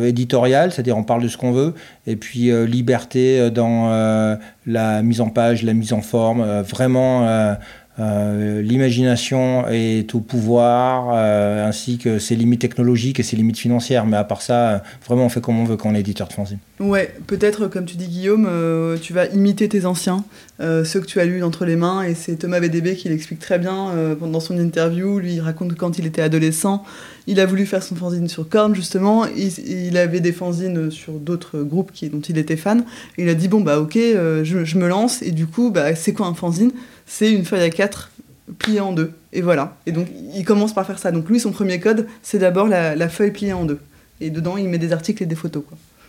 éditoriale, 0.05 0.73
c'est-à-dire 0.73 0.97
on 0.99 1.05
parle 1.05 1.23
de 1.23 1.29
ce 1.29 1.37
qu'on 1.37 1.53
veut, 1.53 1.75
et 2.07 2.17
puis 2.17 2.51
liberté 2.67 3.51
dans 3.51 4.39
la 4.67 5.03
mise 5.03 5.21
en 5.21 5.29
page, 5.29 5.63
la 5.63 5.73
mise 5.73 5.93
en 5.93 6.03
forme, 6.03 6.63
vraiment 6.63 7.57
euh, 7.99 8.61
l'imagination 8.61 9.67
est 9.69 10.15
au 10.15 10.21
pouvoir, 10.21 11.11
euh, 11.15 11.67
ainsi 11.67 11.97
que 11.97 12.19
ses 12.19 12.37
limites 12.37 12.61
technologiques 12.61 13.21
et 13.21 13.23
ses 13.23 13.37
limites 13.37 13.59
financières. 13.59 14.07
Mais 14.07 14.17
à 14.17 14.25
part 14.25 14.43
ça, 14.43 14.83
vraiment, 15.07 15.25
on 15.25 15.29
fait 15.29 15.41
comme 15.41 15.59
on 15.59 15.65
veut 15.65 15.77
quand 15.77 15.91
on 15.91 15.95
est 15.95 16.01
éditeur 16.01 16.29
de 16.29 16.33
fanzine. 16.35 16.59
Ouais, 16.79 17.15
peut-être, 17.27 17.69
comme 17.69 17.87
tu 17.87 17.97
dis, 17.97 18.09
Guillaume, 18.09 18.47
euh, 18.49 18.99
tu 18.99 19.15
vas 19.15 19.27
imiter 19.27 19.69
tes 19.69 19.87
anciens, 19.87 20.25
ceux 20.61 21.01
que 21.01 21.07
tu 21.07 21.21
as 21.21 21.25
lus 21.25 21.43
entre 21.43 21.65
les 21.65 21.77
mains. 21.77 22.03
Et 22.03 22.15
c'est 22.15 22.37
Thomas 22.37 22.61
VDB 22.61 22.97
qui 22.97 23.09
l'explique 23.09 23.41
très 23.41 23.59
bien 23.59 23.91
pendant 24.19 24.41
son 24.41 24.59
interview. 24.59 25.19
Lui, 25.19 25.35
il 25.35 25.41
raconte 25.41 25.75
quand 25.75 25.99
il 25.99 26.07
était 26.07 26.23
adolescent, 26.23 26.85
il 27.27 27.41
a 27.41 27.47
voulu 27.47 27.67
faire 27.67 27.83
son 27.83 27.95
fanzine 27.97 28.29
sur 28.29 28.49
Korn, 28.49 28.75
justement. 28.75 29.27
Il, 29.27 29.97
avait 29.97 30.21
des 30.21 30.33
fanzines 30.33 30.91
sur 30.91 31.15
d'autres 31.15 31.63
groupes 31.63 31.91
dont 32.11 32.21
il 32.21 32.39
était 32.39 32.57
fan. 32.57 32.85
Il 33.19 33.29
a 33.29 33.35
dit 33.35 33.49
Bon, 33.49 33.61
bah, 33.61 33.81
ok, 33.81 33.95
je, 33.95 34.65
je, 34.65 34.79
me 34.79 34.87
lance. 34.89 35.23
Et 35.23 35.33
du 35.33 35.47
coup, 35.47 35.71
bah, 35.71 35.95
c'est 35.95 36.13
quoi 36.13 36.27
un 36.27 36.35
fanzine? 36.35 36.71
C'est 37.07 37.33
une 37.33 37.45
feuille 37.45 37.63
à 37.63 37.71
4 37.71 38.11
pliée 38.59 38.81
en 38.81 38.93
deux. 38.93 39.13
Et 39.33 39.43
voilà. 39.43 39.77
Et 39.87 39.93
donc, 39.93 40.07
il 40.35 40.45
commence 40.45 40.73
par 40.73 40.87
faire 40.87 40.99
ça. 40.99 41.13
Donc, 41.13 41.29
lui, 41.29 41.41
son 41.41 41.53
premier 41.53 41.81
code, 41.81 42.07
c'est 42.23 42.39
d'abord 42.39 42.69
la, 42.69 43.09
feuille 43.09 43.31
pliée 43.31 43.53
en 43.53 43.65
deux. 43.65 43.81
Et 44.21 44.31
dedans, 44.31 44.57
il 44.57 44.69
met 44.69 44.79
des 44.79 44.93
articles 44.93 45.23
et 45.23 45.27
des 45.27 45.35
photos. 45.35 45.65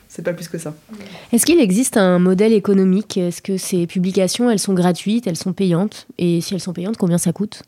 C'est 0.08 0.22
pas 0.22 0.34
plus 0.34 0.48
que 0.48 0.58
ça. 0.58 0.74
Est-ce 1.34 1.46
qu'il 1.46 1.60
existe 1.60 1.98
un 1.98 2.20
modèle 2.20 2.54
économique? 2.54 3.18
Est-ce 3.18 3.42
que 3.42 3.58
ces 3.58 3.86
publications, 3.88 4.50
elles 4.50 4.60
sont 4.60 4.74
gratuites, 4.74 5.28
elles 5.28 5.36
sont 5.36 5.52
payantes? 5.52 6.08
Et 6.18 6.40
si 6.40 6.54
elles 6.54 6.62
sont 6.62 6.74
payantes, 6.74 6.98
combien 6.98 7.18
ça 7.18 7.34
coûte? 7.34 7.64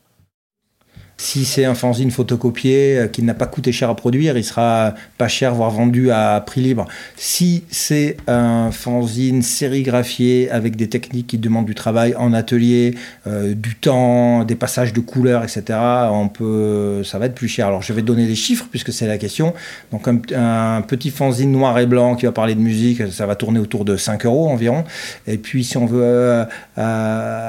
Si 1.20 1.44
c'est 1.44 1.66
un 1.66 1.74
fanzine 1.74 2.10
photocopié 2.10 2.96
euh, 2.96 3.06
qui 3.06 3.22
n'a 3.22 3.34
pas 3.34 3.44
coûté 3.44 3.72
cher 3.72 3.90
à 3.90 3.94
produire, 3.94 4.38
il 4.38 4.42
sera 4.42 4.94
pas 5.18 5.28
cher, 5.28 5.54
voire 5.54 5.70
vendu 5.70 6.10
à 6.10 6.42
prix 6.44 6.62
libre. 6.62 6.86
Si 7.14 7.62
c'est 7.70 8.16
un 8.26 8.70
fanzine 8.72 9.42
sérigraphié 9.42 10.50
avec 10.50 10.76
des 10.76 10.88
techniques 10.88 11.26
qui 11.26 11.36
demandent 11.36 11.66
du 11.66 11.74
travail 11.74 12.14
en 12.16 12.32
atelier, 12.32 12.94
euh, 13.26 13.52
du 13.52 13.74
temps, 13.74 14.44
des 14.44 14.54
passages 14.54 14.94
de 14.94 15.00
couleurs, 15.00 15.44
etc., 15.44 15.78
on 16.10 16.28
peut, 16.28 17.02
ça 17.04 17.18
va 17.18 17.26
être 17.26 17.34
plus 17.34 17.48
cher. 17.48 17.66
Alors 17.66 17.82
je 17.82 17.92
vais 17.92 18.02
donner 18.02 18.26
des 18.26 18.34
chiffres 18.34 18.66
puisque 18.70 18.90
c'est 18.90 19.06
la 19.06 19.18
question. 19.18 19.52
Donc 19.92 20.08
un, 20.08 20.80
petit 20.88 21.10
fanzine 21.10 21.52
noir 21.52 21.78
et 21.78 21.84
blanc 21.86 22.16
qui 22.16 22.24
va 22.24 22.32
parler 22.32 22.54
de 22.54 22.60
musique, 22.60 23.12
ça 23.12 23.26
va 23.26 23.36
tourner 23.36 23.60
autour 23.60 23.84
de 23.84 23.98
5 23.98 24.24
euros 24.24 24.48
environ. 24.48 24.84
Et 25.26 25.36
puis 25.36 25.64
si 25.64 25.76
on 25.76 25.84
veut 25.84 26.00
euh, 26.02 26.46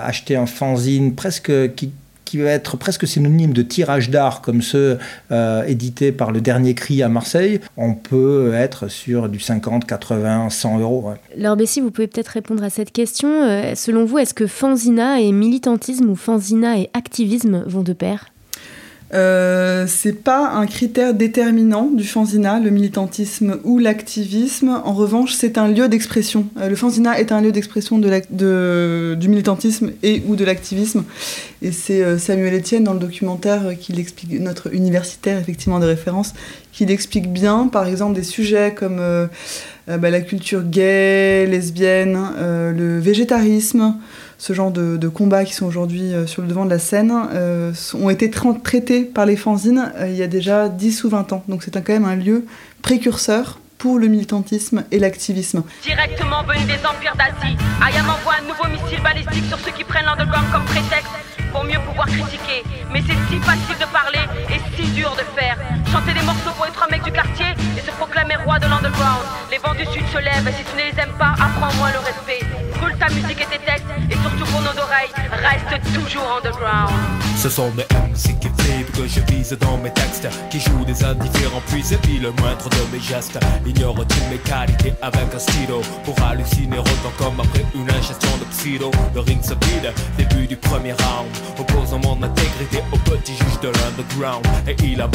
acheter 0.03 0.35
un 0.35 0.45
fanzine 0.45 1.15
presque 1.15 1.73
qui 1.75 1.91
qui 2.31 2.38
va 2.38 2.51
être 2.51 2.77
presque 2.77 3.05
synonyme 3.05 3.51
de 3.51 3.61
tirage 3.61 4.09
d'art 4.09 4.41
comme 4.41 4.61
ceux 4.61 4.97
euh, 5.33 5.65
édités 5.65 6.13
par 6.13 6.31
le 6.31 6.39
dernier 6.39 6.75
cri 6.75 7.03
à 7.03 7.09
Marseille, 7.09 7.59
on 7.75 7.93
peut 7.93 8.53
être 8.53 8.88
sur 8.88 9.27
du 9.27 9.41
50, 9.41 9.85
80, 9.85 10.50
100 10.50 10.79
euros. 10.79 11.09
Ouais. 11.09 11.15
Laure 11.38 11.57
Bessy, 11.57 11.81
vous 11.81 11.91
pouvez 11.91 12.07
peut-être 12.07 12.29
répondre 12.29 12.63
à 12.63 12.69
cette 12.69 12.93
question. 12.93 13.27
Euh, 13.27 13.75
selon 13.75 14.05
vous, 14.05 14.17
est-ce 14.17 14.33
que 14.33 14.47
fanzina 14.47 15.19
et 15.19 15.33
militantisme 15.33 16.09
ou 16.09 16.15
fanzina 16.15 16.79
et 16.79 16.89
activisme 16.93 17.65
vont 17.67 17.83
de 17.83 17.91
pair? 17.91 18.30
Euh, 19.13 19.87
c'est 19.87 20.23
pas 20.23 20.51
un 20.51 20.65
critère 20.65 21.13
déterminant 21.13 21.89
du 21.91 22.05
fanzina, 22.05 22.59
le 22.59 22.69
militantisme 22.69 23.57
ou 23.65 23.77
l'activisme. 23.77 24.81
En 24.85 24.93
revanche, 24.93 25.33
c'est 25.33 25.57
un 25.57 25.67
lieu 25.67 25.89
d'expression. 25.89 26.47
Euh, 26.57 26.69
le 26.69 26.75
fanzina 26.75 27.19
est 27.19 27.33
un 27.33 27.41
lieu 27.41 27.51
d'expression 27.51 27.99
de 27.99 29.15
du 29.15 29.27
militantisme 29.27 29.91
et 30.01 30.21
ou 30.27 30.35
de 30.35 30.45
l'activisme. 30.45 31.03
Et 31.61 31.73
c'est 31.73 32.01
euh, 32.01 32.17
Samuel 32.17 32.55
Etienne 32.55 32.85
dans 32.85 32.93
le 32.93 32.99
documentaire 32.99 33.77
qui 33.77 33.91
l'explique, 33.91 34.39
notre 34.39 34.73
universitaire 34.73 35.37
effectivement 35.39 35.79
de 35.79 35.85
référence, 35.85 36.33
qui 36.71 36.85
l'explique 36.85 37.31
bien. 37.31 37.67
Par 37.67 37.87
exemple, 37.87 38.15
des 38.15 38.23
sujets 38.23 38.73
comme 38.73 39.01
bah, 39.87 40.09
la 40.09 40.21
culture 40.21 40.63
gay, 40.63 41.45
lesbienne, 41.47 42.17
le 42.39 42.99
végétarisme 42.99 43.95
ce 44.41 44.53
genre 44.53 44.71
de, 44.71 45.07
combats 45.07 45.45
qui 45.45 45.53
sont 45.53 45.67
aujourd'hui 45.67 46.15
euh, 46.15 46.25
sur 46.25 46.41
le 46.41 46.48
devant 46.48 46.65
de 46.65 46.71
la 46.71 46.79
scène 46.79 47.13
euh, 47.31 47.71
ont 47.93 48.10
été 48.10 48.31
traités 48.31 49.03
par 49.03 49.27
les 49.27 49.36
fanzines 49.36 49.91
euh, 49.98 50.07
il 50.10 50.15
y 50.15 50.24
a 50.24 50.27
déjà 50.27 50.67
10 50.67 51.03
ou 51.03 51.10
20 51.10 51.31
ans. 51.33 51.43
Donc 51.48 51.62
c'est 51.62 51.71
quand 51.71 51.93
même 51.93 52.05
un 52.05 52.15
lieu 52.15 52.45
précurseur 52.81 53.60
pour 53.81 53.97
le 53.97 54.07
militantisme 54.07 54.85
et 54.91 55.00
l'activisme. 55.00 55.63
Directement 55.81 56.43
venu 56.43 56.63
des 56.65 56.77
empires 56.85 57.15
d'Asie, 57.17 57.57
Ayam 57.83 58.07
envoie 58.07 58.35
un 58.38 58.45
nouveau 58.45 58.67
missile 58.69 59.01
balistique 59.01 59.45
sur 59.50 59.57
ceux 59.57 59.71
qui 59.71 59.83
prennent 59.83 60.05
l'underground 60.05 60.45
comme 60.51 60.65
prétexte 60.65 61.09
pour 61.51 61.63
mieux 61.63 61.79
pouvoir 61.89 62.05
critiquer. 62.05 62.61
Mais 62.93 63.01
c'est 63.01 63.17
si 63.27 63.41
facile 63.41 63.77
de 63.81 63.89
parler 63.89 64.21
et 64.53 64.61
si 64.77 64.88
dur 64.91 65.09
de 65.17 65.25
faire. 65.33 65.57
Chanter 65.91 66.13
des 66.13 66.21
morceaux 66.21 66.53
pour 66.55 66.65
les 66.67 66.71
trois 66.71 66.88
mecs 66.89 67.03
du 67.03 67.11
quartier 67.11 67.57
et 67.75 67.81
se 67.81 67.89
proclamer 67.97 68.35
roi 68.45 68.59
de 68.59 68.67
l'underground. 68.69 69.25
Les 69.50 69.57
vents 69.57 69.73
du 69.73 69.85
sud 69.89 70.05
se 70.13 70.19
lèvent, 70.19 70.47
et 70.47 70.53
si 70.53 70.63
tu 70.63 70.77
ne 70.77 70.85
les 70.85 70.95
aimes 71.01 71.17
pas, 71.17 71.33
apprends-moi 71.41 71.89
le 71.89 72.00
respect. 72.05 72.45
Brûle 72.77 72.95
ta 73.01 73.09
musique 73.09 73.41
et 73.41 73.50
tes 73.50 73.65
textes, 73.65 73.89
et 74.11 74.17
surtout 74.21 74.45
pour 74.45 74.61
nos 74.61 74.77
oreilles, 74.77 75.09
reste 75.41 75.81
toujours 75.97 76.38
underground. 76.38 76.93
Ce 77.35 77.50
sont 77.50 77.71
des 77.71 77.88
MC 77.89 78.38
qui 78.39 78.50
que 79.01 79.08
je 79.08 79.20
vise 79.34 79.58
dans 79.60 79.77
mes 79.77 79.91
textes 79.91 80.27
Qui 80.50 80.60
jouent 80.60 80.86
des 80.86 81.03
indifférents 81.03 81.62
puis 81.67 81.84
puis 82.01 82.20
le 82.20 82.31
moindre 82.34 82.70
de 82.70 82.96
mes 82.96 83.01
gestes. 83.01 83.39
Ignore-t-il 83.65 84.29
mes 84.29 84.38
qualités 84.38 84.93
avec 85.01 85.34
un 85.34 85.39
stylo 85.39 85.81
Pour 86.03 86.15
halluciner 86.24 86.77
autant 86.77 87.13
comme 87.17 87.39
après 87.39 87.65
une 87.74 87.89
ingestion 87.89 88.38
de 88.39 88.46
pseudo 88.46 88.91
Le 89.15 89.22
ring 89.22 89.41
se 89.43 89.53
vide, 89.53 89.91
début 90.17 90.48
du 90.48 90.55
premier 90.55 90.93
round 90.93 91.29
Opposant 91.60 92.00
mon 92.00 92.22
intégrité 92.22 92.84
au 92.91 92.98
petit 92.98 93.34
juge 93.34 93.60
de 93.62 93.70
l'underground. 93.70 94.46
Et 94.67 94.75
il 94.84 95.01
a 95.01 95.10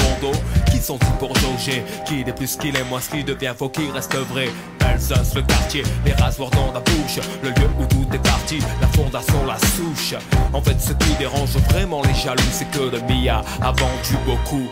qui 0.71 0.79
sont-ils 0.79 1.19
pour 1.19 1.35
jauger? 1.37 1.83
Qui 2.07 2.21
est 2.21 2.33
plus 2.33 2.57
qu'il 2.57 2.77
est 2.77 2.85
moins 2.85 3.01
ce 3.01 3.11
qui 3.11 3.25
devient 3.25 3.55
faux 3.57 3.69
qui 3.69 3.91
reste 3.91 4.15
vrai? 4.15 4.49
Alsace, 4.97 5.35
le 5.35 5.43
quartier, 5.43 5.83
les 6.07 6.15
rasoirs 6.15 6.49
dans 6.53 6.73
la 6.73 6.81
bouche 6.81 7.21
Le 7.43 7.51
lieu 7.51 7.69
où 7.79 7.85
tout 7.85 8.07
est 8.15 8.23
parti, 8.23 8.61
la 8.81 8.87
fondation, 8.87 9.45
la 9.45 9.59
souche 9.59 10.15
En 10.55 10.63
fait 10.63 10.81
ce 10.81 10.95
qui 10.95 11.15
dérange 11.19 11.55
vraiment 11.71 12.01
les 12.01 12.15
jaloux 12.15 12.43
C'est 12.51 12.71
que 12.71 12.85
le 12.85 13.03
Mia 13.03 13.43
a 13.61 13.73
vendu 13.73 14.17
beaucoup 14.25 14.67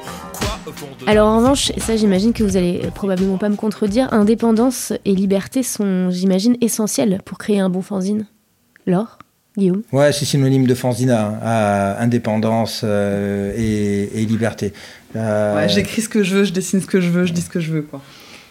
alors 1.07 1.29
en 1.29 1.39
revanche, 1.39 1.73
ça 1.77 1.97
j'imagine 1.97 2.33
que 2.33 2.43
vous 2.43 2.57
allez 2.57 2.81
probablement 2.95 3.37
pas 3.37 3.51
me 3.51 3.57
contredire, 3.57 4.13
indépendance 4.13 4.95
et 5.05 5.15
liberté 5.15 5.63
sont, 5.63 6.11
j'imagine, 6.11 6.57
essentielles 6.63 7.21
pour 7.25 7.37
créer 7.37 7.61
un 7.61 7.69
bon 7.69 7.83
fanzine. 7.83 8.27
Laure 8.87 9.19
Guillaume? 9.59 9.83
Ouais, 9.93 10.13
c'est 10.13 10.25
synonyme 10.25 10.67
de 10.67 10.75
fanzina, 10.75 11.39
hein, 11.43 11.97
indépendance 11.99 12.81
euh, 12.83 13.53
et, 13.57 14.25
liberté. 14.25 14.73
Euh, 15.17 15.57
ouais, 15.57 15.69
j'écris 15.69 16.03
ce 16.03 16.09
que 16.09 16.23
je 16.23 16.37
veux, 16.37 16.45
je 16.45 16.53
dessine 16.53 16.81
ce 16.81 16.87
que 16.87 17.01
je 17.01 17.11
veux, 17.11 17.27
je 17.27 17.33
dis 17.33 17.43
ce 17.43 17.51
que 17.51 17.61
je 17.61 17.73
veux. 17.73 17.83
Quoi. 17.83 18.01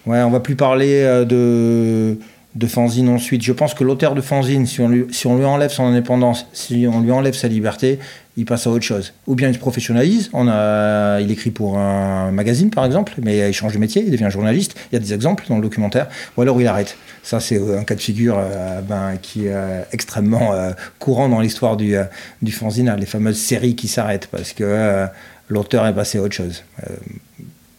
Ouais, 0.06 0.22
on 0.22 0.30
va 0.30 0.40
plus 0.40 0.56
parler 0.56 1.02
euh, 1.04 1.24
de, 1.24 2.20
de 2.56 2.68
fanzine 2.68 3.10
ensuite. 3.10 3.42
Je 3.42 3.54
pense 3.54 3.74
que 3.74 3.84
l'auteur 3.84 4.16
de 4.16 4.22
fanzine, 4.22 4.66
si 4.66 4.82
on, 4.82 4.90
lui, 4.90 5.06
si 5.12 5.28
on 5.28 5.38
lui 5.38 5.46
enlève 5.46 5.72
son 5.72 5.86
indépendance, 5.86 6.46
si 6.54 6.86
on 6.92 7.02
lui 7.02 7.12
enlève 7.12 7.34
sa 7.34 7.48
liberté, 7.48 8.00
il 8.36 8.46
passe 8.46 8.68
à 8.68 8.70
autre 8.70 8.84
chose. 8.84 9.14
Ou 9.28 9.36
bien 9.36 9.48
il 9.48 9.54
se 9.54 9.60
professionnalise, 9.60 10.30
on 10.34 10.48
a, 10.50 11.22
il 11.22 11.32
écrit 11.32 11.52
pour 11.52 11.78
un 11.78 12.32
magazine 12.32 12.70
par 12.70 12.86
exemple, 12.86 13.14
mais 13.22 13.50
il 13.50 13.54
change 13.54 13.74
de 13.74 13.78
métier, 13.78 14.04
il 14.04 14.12
devient 14.12 14.30
journaliste, 14.30 14.76
il 14.92 14.96
y 14.96 14.98
a 14.98 15.00
des 15.00 15.14
exemples 15.14 15.46
dans 15.48 15.56
le 15.56 15.62
documentaire, 15.62 16.08
ou 16.36 16.42
alors 16.42 16.60
il 16.60 16.68
arrête. 16.68 16.98
Ça 17.22 17.40
c'est 17.40 17.58
un 17.78 17.84
cas 17.84 17.96
de 17.96 18.02
figure 18.02 18.38
euh, 18.38 18.82
ben, 18.82 19.18
qui 19.22 19.46
est 19.46 19.54
euh, 19.54 19.84
extrêmement 19.92 20.54
euh, 20.54 20.72
courant 21.00 21.30
dans 21.30 21.40
l'histoire 21.40 21.78
du, 21.78 21.96
du 22.42 22.52
fanzine, 22.52 22.94
les 23.00 23.06
fameuses 23.06 23.38
séries 23.38 23.76
qui 23.76 23.88
s'arrêtent 23.88 24.28
parce 24.28 24.54
que 24.54 25.08
l'auteur 25.48 25.88
est 25.88 25.94
passé 25.94 26.18
à 26.18 26.22
autre 26.22 26.36
chose 26.36 26.64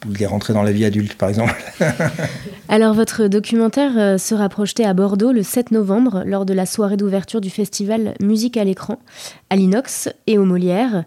il 0.09 0.23
est 0.23 0.27
rentré 0.27 0.53
dans 0.53 0.63
la 0.63 0.73
vie 0.73 0.85
adulte, 0.85 1.15
par 1.15 1.29
exemple. 1.29 1.55
Alors, 2.69 2.95
votre 2.95 3.27
documentaire 3.27 3.93
euh, 3.97 4.19
sera 4.19 4.49
projeté 4.49 4.85
à 4.85 4.95
Bordeaux 4.95 5.33
le 5.33 5.43
7 5.43 5.71
novembre 5.71 6.23
lors 6.27 6.47
de 6.47 6.55
la 6.55 6.67
soirée 6.67 6.97
d'ouverture 6.97 7.41
du 7.41 7.51
festival 7.51 8.15
Musique 8.21 8.57
à 8.57 8.65
l'écran, 8.65 8.99
à 9.51 9.57
l'Inox 9.57 10.09
et 10.27 10.39
au 10.39 10.45
Molière, 10.45 11.05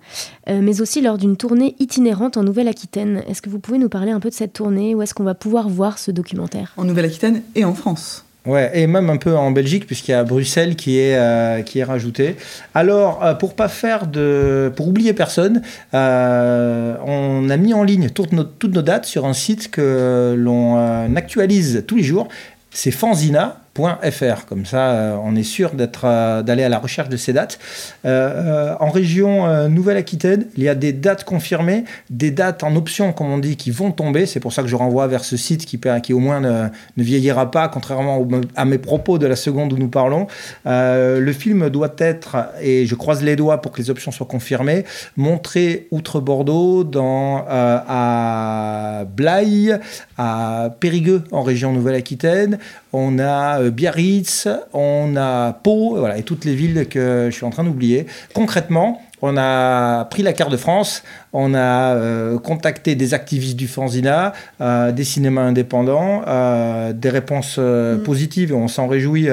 euh, 0.50 0.60
mais 0.62 0.82
aussi 0.82 1.02
lors 1.02 1.18
d'une 1.18 1.38
tournée 1.38 1.76
itinérante 1.80 2.38
en 2.38 2.44
Nouvelle-Aquitaine. 2.44 3.24
Est-ce 3.28 3.42
que 3.42 3.50
vous 3.50 3.60
pouvez 3.60 3.78
nous 3.78 3.90
parler 3.90 4.12
un 4.12 4.20
peu 4.20 4.30
de 4.30 4.36
cette 4.36 4.54
tournée? 4.54 4.96
Où 4.96 5.02
est-ce 5.02 5.14
qu'on 5.14 5.24
va 5.24 5.36
pouvoir 5.36 5.70
voir 5.70 5.98
ce 5.98 6.12
documentaire? 6.12 6.74
En 6.78 6.84
Nouvelle-Aquitaine 6.84 7.42
et 7.56 7.66
en 7.66 7.74
France. 7.74 8.27
Ouais, 8.48 8.72
et 8.74 8.88
même 8.88 9.10
un 9.10 9.18
peu 9.18 9.36
en 9.36 9.52
Belgique, 9.52 9.86
puisqu'il 9.86 10.12
y 10.12 10.14
a 10.14 10.24
Bruxelles 10.24 10.78
qui 10.78 11.00
est, 11.00 11.18
euh, 11.18 11.62
qui 11.64 11.80
est 11.80 11.84
rajouté. 11.84 12.38
Alors, 12.74 13.22
euh, 13.22 13.34
pour 13.34 13.56
pas 13.56 13.68
faire 13.68 14.08
de. 14.08 14.72
pour 14.74 14.88
oublier 14.88 15.12
personne, 15.12 15.62
euh, 15.94 16.96
on 17.06 17.50
a 17.50 17.58
mis 17.58 17.74
en 17.74 17.84
ligne 17.84 18.10
toutes 18.10 18.32
nos, 18.32 18.46
toutes 18.46 18.74
nos 18.74 18.82
dates 18.82 19.06
sur 19.06 19.26
un 19.26 19.34
site 19.34 19.70
que 19.70 20.34
l'on 20.38 20.78
actualise 21.18 21.84
tous 21.86 21.98
les 21.98 22.04
jours. 22.04 22.30
C'est 22.72 22.92
Fanzina, 22.92 23.60
.fr. 23.78 24.46
Comme 24.48 24.66
ça, 24.66 24.92
euh, 24.92 25.18
on 25.24 25.36
est 25.36 25.44
sûr 25.44 25.72
euh, 26.04 26.44
d'aller 26.44 26.64
à 26.64 26.70
la 26.70 26.80
recherche 26.80 27.10
de 27.10 27.18
ces 27.18 27.34
dates. 27.34 27.60
Euh, 28.06 28.76
en 28.80 28.90
région 28.90 29.68
Nouvelle-Aquitaine, 29.70 30.48
il 30.58 30.64
y 30.64 30.70
a 30.70 30.76
des 30.76 30.94
dates 30.94 31.24
confirmées, 31.24 31.84
des 32.10 32.32
dates 32.32 32.64
en 32.64 32.76
option, 32.76 33.14
comme 33.14 33.32
on 33.32 33.38
dit, 33.38 33.56
qui 33.56 33.72
vont 33.72 33.92
tomber. 33.92 34.26
C'est 34.26 34.40
pour 34.40 34.54
ça 34.54 34.62
que 34.62 34.68
je 34.68 34.76
renvoie 34.76 35.08
vers 35.08 35.24
ce 35.24 35.38
site 35.38 35.66
qui, 35.66 35.80
qui 36.04 36.14
au 36.14 36.20
moins 36.20 36.40
ne, 36.40 36.70
vieillira 36.98 37.52
pas, 37.52 37.68
contrairement 37.68 38.28
à 38.56 38.66
mes 38.66 38.78
propos 38.78 39.18
de 39.18 39.28
la 39.28 39.36
seconde 39.36 39.74
où 39.74 39.78
nous 39.78 39.90
parlons. 39.90 40.28
le 40.66 41.32
film 41.34 41.70
doit 41.70 41.96
être, 41.98 42.38
et 42.62 42.86
je 42.86 42.96
croise 42.96 43.24
les 43.24 43.36
doigts 43.36 43.62
pour 43.62 43.72
que 43.72 43.82
les 43.82 43.90
options 43.90 44.12
soient 44.12 44.28
confirmées, 44.28 44.86
montré 45.16 45.88
outre 45.92 46.20
Bordeaux, 46.20 46.84
dans, 46.84 47.46
à 47.48 49.06
Blaye, 49.16 49.78
à 50.18 50.70
Périgueux, 50.80 51.24
en 51.32 51.44
région 51.44 51.72
Nouvelle-Aquitaine. 51.74 52.58
On 52.94 53.20
a 53.20 53.70
Biarritz, 53.70 54.48
on 54.74 55.16
a 55.18 55.54
Pau, 55.54 56.08
et 56.08 56.24
toutes 56.24 56.46
les 56.46 56.56
villes 56.56 56.88
que 56.90 57.28
je 57.30 57.36
suis 57.36 57.46
en 57.46 57.50
train 57.50 57.64
d'oublier. 57.64 58.08
Concrètement, 58.34 59.02
on 59.22 59.36
a 59.38 60.06
pris 60.06 60.22
la 60.22 60.34
carte 60.34 60.52
de 60.52 60.58
France, 60.58 61.04
on 61.40 61.54
a 61.54 61.94
euh, 61.94 62.40
contacté 62.40 62.96
des 62.96 63.14
activistes 63.14 63.58
du 63.58 63.68
Fanzina, 63.68 64.34
euh, 64.60 64.92
des 64.92 65.04
cinémas 65.04 65.44
indépendants, 65.44 66.24
euh, 66.26 66.94
des 66.94 67.12
réponses 67.12 67.60
mm. 67.60 68.02
positives 68.04 68.52
et 68.52 68.56
on 68.56 68.68
s'en 68.68 68.88
réjouit 68.88 69.28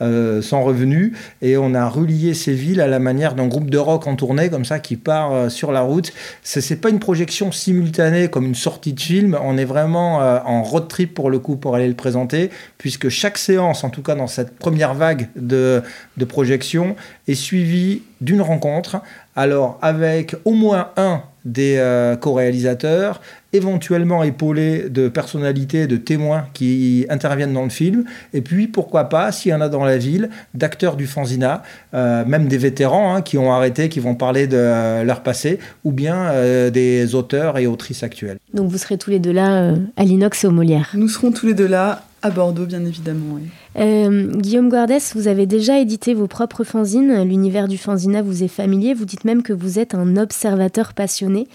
sans 0.00 0.62
revenu. 0.62 1.14
Et 1.42 1.56
on 1.56 1.74
a 1.74 1.88
relié 1.88 2.34
ces 2.34 2.52
villes 2.52 2.80
à 2.80 2.86
la 2.86 3.00
manière 3.00 3.34
d'un 3.34 3.48
groupe 3.48 3.70
de 3.70 3.78
rock 3.78 4.06
en 4.06 4.14
tournée, 4.14 4.50
comme 4.50 4.64
ça, 4.64 4.78
qui 4.78 4.96
part 4.96 5.50
sur 5.50 5.72
la 5.72 5.80
route. 5.80 6.12
Ce 6.44 6.60
n'est 6.60 6.80
pas 6.80 6.90
une 6.90 7.00
projection 7.00 7.50
simultanée 7.50 8.28
comme 8.28 8.46
une 8.46 8.54
sortie 8.54 8.92
de 8.92 9.00
film, 9.00 9.36
on 9.42 9.58
est 9.58 9.64
vraiment 9.64 10.18
en 10.18 10.62
road 10.62 10.86
trip 10.88 11.14
pour 11.14 11.30
le 11.30 11.40
coup 11.40 11.56
pour 11.56 11.74
aller 11.74 11.88
le 11.88 11.94
présenter, 11.94 12.50
puisque 12.78 13.08
chaque 13.08 13.38
séance, 13.38 13.82
en 13.82 13.90
tout 13.90 14.02
cas 14.02 14.14
dans 14.14 14.28
cette 14.28 14.56
première 14.56 14.94
vague 14.94 15.28
de, 15.34 15.82
de 16.16 16.24
projection, 16.24 16.94
est 17.26 17.34
suivie 17.34 18.02
d'une 18.20 18.42
rencontre 18.42 19.00
alors 19.38 19.78
avec 19.82 20.34
au 20.44 20.52
moins 20.52 20.88
un 20.96 21.22
des 21.48 21.76
euh, 21.78 22.16
co-réalisateurs, 22.16 23.20
éventuellement 23.52 24.22
épaulé 24.22 24.88
de 24.90 25.08
personnalités, 25.08 25.86
de 25.86 25.96
témoins 25.96 26.46
qui 26.52 27.06
interviennent 27.08 27.54
dans 27.54 27.64
le 27.64 27.70
film, 27.70 28.04
et 28.34 28.42
puis 28.42 28.68
pourquoi 28.68 29.04
pas, 29.04 29.32
s'il 29.32 29.50
y 29.50 29.54
en 29.54 29.60
a 29.60 29.68
dans 29.68 29.84
la 29.84 29.96
ville, 29.96 30.28
d'acteurs 30.54 30.96
du 30.96 31.06
Fanzina, 31.06 31.62
euh, 31.94 32.24
même 32.26 32.46
des 32.46 32.58
vétérans 32.58 33.14
hein, 33.14 33.22
qui 33.22 33.38
ont 33.38 33.52
arrêté, 33.52 33.88
qui 33.88 34.00
vont 34.00 34.14
parler 34.14 34.46
de 34.46 34.56
euh, 34.58 35.04
leur 35.04 35.22
passé, 35.22 35.58
ou 35.84 35.92
bien 35.92 36.32
des 36.70 37.14
auteurs 37.14 37.58
et 37.58 37.66
autrices 37.66 38.02
actuelles. 38.02 38.38
Donc 38.52 38.70
vous 38.70 38.78
serez 38.78 38.98
tous 38.98 39.10
les 39.10 39.18
deux 39.18 39.32
là 39.32 39.74
à 39.96 40.04
l'Inox 40.04 40.44
et 40.44 40.46
au 40.46 40.50
Molière 40.50 40.90
Nous 40.94 41.08
serons 41.08 41.32
tous 41.32 41.46
les 41.46 41.54
deux 41.54 41.66
là 41.66 42.02
à 42.22 42.30
Bordeaux, 42.30 42.66
bien 42.66 42.84
évidemment. 42.84 43.38
Euh, 43.78 44.32
Guillaume 44.36 44.68
Guardès, 44.68 45.12
vous 45.14 45.28
avez 45.28 45.46
déjà 45.46 45.78
édité 45.78 46.14
vos 46.14 46.26
propres 46.26 46.64
fanzines. 46.64 47.22
L'univers 47.22 47.68
du 47.68 47.78
fanzina 47.78 48.22
vous 48.22 48.42
est 48.42 48.48
familier. 48.48 48.94
Vous 48.94 49.04
dites 49.04 49.24
même 49.24 49.42
que 49.42 49.52
vous 49.52 49.78
êtes 49.78 49.94
un 49.94 50.16
observateur 50.16 50.94
passionné. 50.94 51.46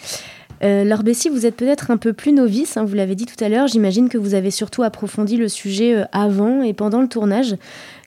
Euh, 0.63 0.86
Laure 0.86 1.04
Bessy, 1.04 1.28
vous 1.28 1.45
êtes 1.45 1.58
peut-être 1.58 1.91
un 1.91 1.97
peu 1.97 2.13
plus 2.13 2.32
novice, 2.32 2.78
hein, 2.78 2.86
vous 2.86 2.95
l'avez 2.95 3.15
dit 3.15 3.26
tout 3.26 3.41
à 3.43 3.49
l'heure. 3.49 3.67
J'imagine 3.67 4.08
que 4.08 4.17
vous 4.17 4.34
avez 4.34 4.52
surtout 4.52 4.84
approfondi 4.84 5.36
le 5.36 5.49
sujet 5.49 5.95
euh, 5.95 6.06
avant 6.13 6.63
et 6.63 6.73
pendant 6.73 7.02
le 7.02 7.10
tournage. 7.10 7.58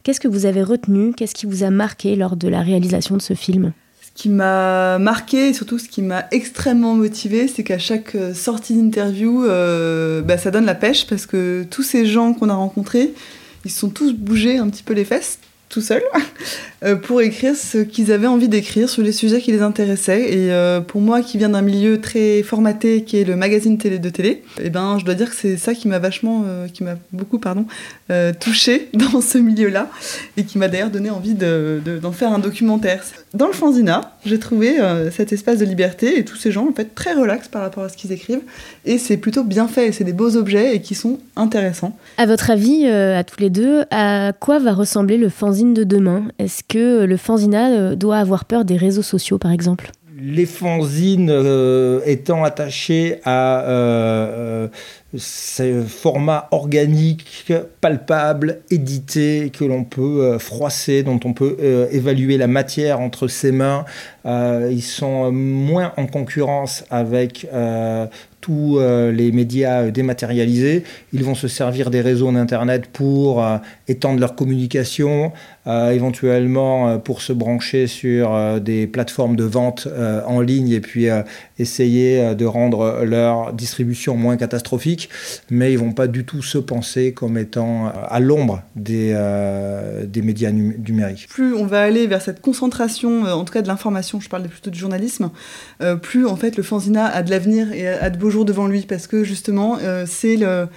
Qu'est-ce 0.02 0.20
que 0.20 0.28
vous 0.28 0.46
avez 0.46 0.62
retenu? 0.62 1.12
Qu'est-ce 1.12 1.34
qui 1.34 1.44
vous 1.44 1.64
a 1.64 1.70
marqué 1.70 2.16
lors 2.16 2.36
de 2.36 2.48
la 2.48 2.62
réalisation 2.62 3.16
de 3.16 3.22
ce 3.22 3.34
film? 3.34 3.72
Qui 4.16 4.30
m'a 4.30 4.98
marqué 4.98 5.50
et 5.50 5.52
surtout 5.52 5.78
ce 5.78 5.88
qui 5.88 6.02
m'a 6.02 6.24
extrêmement 6.32 6.94
motivé, 6.94 7.46
c'est 7.46 7.62
qu'à 7.62 7.78
chaque 7.78 8.14
euh, 8.16 8.34
sortie 8.34 8.74
d'interview, 8.74 9.42
bah, 10.24 10.38
ça 10.38 10.50
donne 10.50 10.64
la 10.64 10.74
pêche 10.74 11.06
parce 11.06 11.26
que 11.26 11.64
tous 11.70 11.82
ces 11.84 12.06
gens 12.06 12.32
qu'on 12.32 12.48
a 12.48 12.54
rencontrés, 12.54 13.12
ils 13.64 13.70
se 13.70 13.78
sont 13.78 13.90
tous 13.90 14.14
bougés 14.14 14.58
un 14.58 14.68
petit 14.68 14.82
peu 14.82 14.94
les 14.94 15.04
fesses 15.04 15.38
tout 15.68 15.80
seuls. 15.80 16.02
euh, 16.14 16.20
pour 16.94 17.20
écrire 17.20 17.56
ce 17.56 17.78
qu'ils 17.78 18.12
avaient 18.12 18.26
envie 18.26 18.48
d'écrire 18.48 18.88
sur 18.88 19.02
les 19.02 19.12
sujets 19.12 19.40
qui 19.40 19.50
les 19.50 19.62
intéressaient. 19.62 20.32
Et 20.32 20.52
euh, 20.52 20.80
pour 20.80 21.00
moi, 21.00 21.22
qui 21.22 21.38
viens 21.38 21.48
d'un 21.48 21.62
milieu 21.62 22.00
très 22.00 22.42
formaté, 22.42 23.02
qui 23.02 23.18
est 23.18 23.24
le 23.24 23.34
magazine 23.34 23.78
télé 23.78 23.98
de 23.98 24.08
télé, 24.08 24.42
eh 24.62 24.70
ben, 24.70 24.98
je 24.98 25.04
dois 25.04 25.14
dire 25.14 25.30
que 25.30 25.36
c'est 25.36 25.56
ça 25.56 25.74
qui 25.74 25.88
m'a 25.88 25.98
vachement, 25.98 26.44
euh, 26.46 26.68
qui 26.68 26.84
m'a 26.84 26.94
beaucoup, 27.12 27.38
pardon, 27.38 27.66
touché 28.40 28.88
dans 28.94 29.20
ce 29.20 29.38
milieu-là 29.38 29.90
et 30.36 30.44
qui 30.44 30.58
m'a 30.58 30.68
d'ailleurs 30.68 30.90
donné 30.90 31.10
envie 31.10 31.34
d'en 31.34 32.12
faire 32.12 32.32
un 32.32 32.38
documentaire. 32.38 33.02
Dans 33.34 33.48
le 33.48 33.52
Fanzina, 33.52 34.16
j'ai 34.24 34.38
trouvé 34.38 34.76
cet 35.10 35.32
espace 35.32 35.58
de 35.58 35.64
liberté 35.64 36.18
et 36.18 36.24
tous 36.24 36.36
ces 36.36 36.52
gens 36.52 36.68
en 36.68 36.72
fait 36.72 36.94
très 36.94 37.14
relax 37.14 37.48
par 37.48 37.62
rapport 37.62 37.84
à 37.84 37.88
ce 37.88 37.96
qu'ils 37.96 38.12
écrivent 38.12 38.42
et 38.84 38.98
c'est 38.98 39.16
plutôt 39.16 39.42
bien 39.42 39.66
fait. 39.66 39.92
C'est 39.92 40.04
des 40.04 40.12
beaux 40.12 40.36
objets 40.36 40.76
et 40.76 40.80
qui 40.80 40.94
sont 40.94 41.18
intéressants. 41.34 41.96
À 42.16 42.26
votre 42.26 42.50
avis, 42.50 42.86
à 42.86 43.24
tous 43.24 43.40
les 43.40 43.50
deux, 43.50 43.82
à 43.90 44.32
quoi 44.38 44.58
va 44.58 44.72
ressembler 44.72 45.16
le 45.16 45.28
fanzine 45.28 45.74
de 45.74 45.84
demain? 45.84 46.24
Est-ce 46.38 46.62
le 46.78 47.16
fanzina 47.16 47.70
euh, 47.70 47.96
doit 47.96 48.18
avoir 48.18 48.44
peur 48.44 48.64
des 48.64 48.76
réseaux 48.76 49.02
sociaux, 49.02 49.38
par 49.38 49.52
exemple? 49.52 49.90
Les 50.18 50.46
fanzines 50.46 51.28
euh, 51.30 52.00
étant 52.06 52.42
attachés 52.42 53.20
à 53.24 53.64
euh, 53.64 54.68
ce 55.14 55.82
format 55.82 56.48
organique, 56.52 57.52
palpable, 57.82 58.60
édité, 58.70 59.52
que 59.56 59.64
l'on 59.64 59.84
peut 59.84 60.38
froisser, 60.38 61.02
dont 61.02 61.20
on 61.24 61.34
peut 61.34 61.58
évaluer 61.92 62.38
la 62.38 62.46
matière 62.46 63.00
entre 63.00 63.28
ses 63.28 63.52
mains, 63.52 63.84
ils 64.24 64.82
sont 64.82 65.30
moins 65.32 65.92
en 65.98 66.06
concurrence 66.06 66.84
avec 66.90 67.46
tous 68.46 68.78
euh, 68.78 69.10
les 69.10 69.32
médias 69.32 69.82
euh, 69.82 69.90
dématérialisés. 69.90 70.84
Ils 71.12 71.24
vont 71.24 71.34
se 71.34 71.48
servir 71.48 71.90
des 71.90 72.00
réseaux 72.00 72.30
d'Internet 72.30 72.86
pour 72.92 73.42
euh, 73.42 73.56
étendre 73.88 74.20
leur 74.20 74.36
communication, 74.36 75.32
éventuellement 75.66 77.00
pour 77.00 77.22
se 77.22 77.32
brancher 77.32 77.88
sur 77.88 78.60
des 78.60 78.86
plateformes 78.86 79.34
de 79.34 79.42
vente 79.42 79.88
en 80.26 80.40
ligne 80.40 80.70
et 80.70 80.80
puis 80.80 81.08
essayer 81.58 82.20
euh, 82.20 82.34
de 82.34 82.44
rendre 82.44 83.04
leur 83.04 83.52
distribution 83.52 84.16
moins 84.16 84.36
catastrophique, 84.36 85.08
mais 85.50 85.72
ils 85.72 85.78
vont 85.78 85.92
pas 85.92 86.06
du 86.06 86.24
tout 86.24 86.42
se 86.42 86.58
penser 86.58 87.12
comme 87.12 87.38
étant 87.38 87.86
à 87.88 88.20
l'ombre 88.20 88.62
des, 88.74 89.14
des 90.06 90.22
médias 90.22 90.50
numériques. 90.50 91.26
Plus 91.28 91.54
on 91.54 91.66
va 91.66 91.82
aller 91.82 92.06
vers 92.06 92.22
cette 92.22 92.40
concentration, 92.40 93.22
en 93.22 93.44
tout 93.44 93.52
cas 93.52 93.62
de 93.62 93.68
l'information, 93.68 94.20
je 94.20 94.28
parle 94.28 94.44
plutôt 94.48 94.70
du 94.70 94.78
journalisme, 94.78 95.30
plus 96.02 96.26
en 96.26 96.36
fait 96.36 96.56
le 96.56 96.62
fanzina 96.62 97.06
a 97.06 97.22
de 97.22 97.30
l'avenir 97.30 97.72
et 97.72 97.88
a 97.88 98.10
de 98.10 98.18
beaux 98.18 98.30
jours 98.30 98.44
devant 98.44 98.66
lui, 98.66 98.82
parce 98.82 99.06
que 99.06 99.24
justement 99.24 99.78
c'est 100.06 100.36
le 100.36 100.68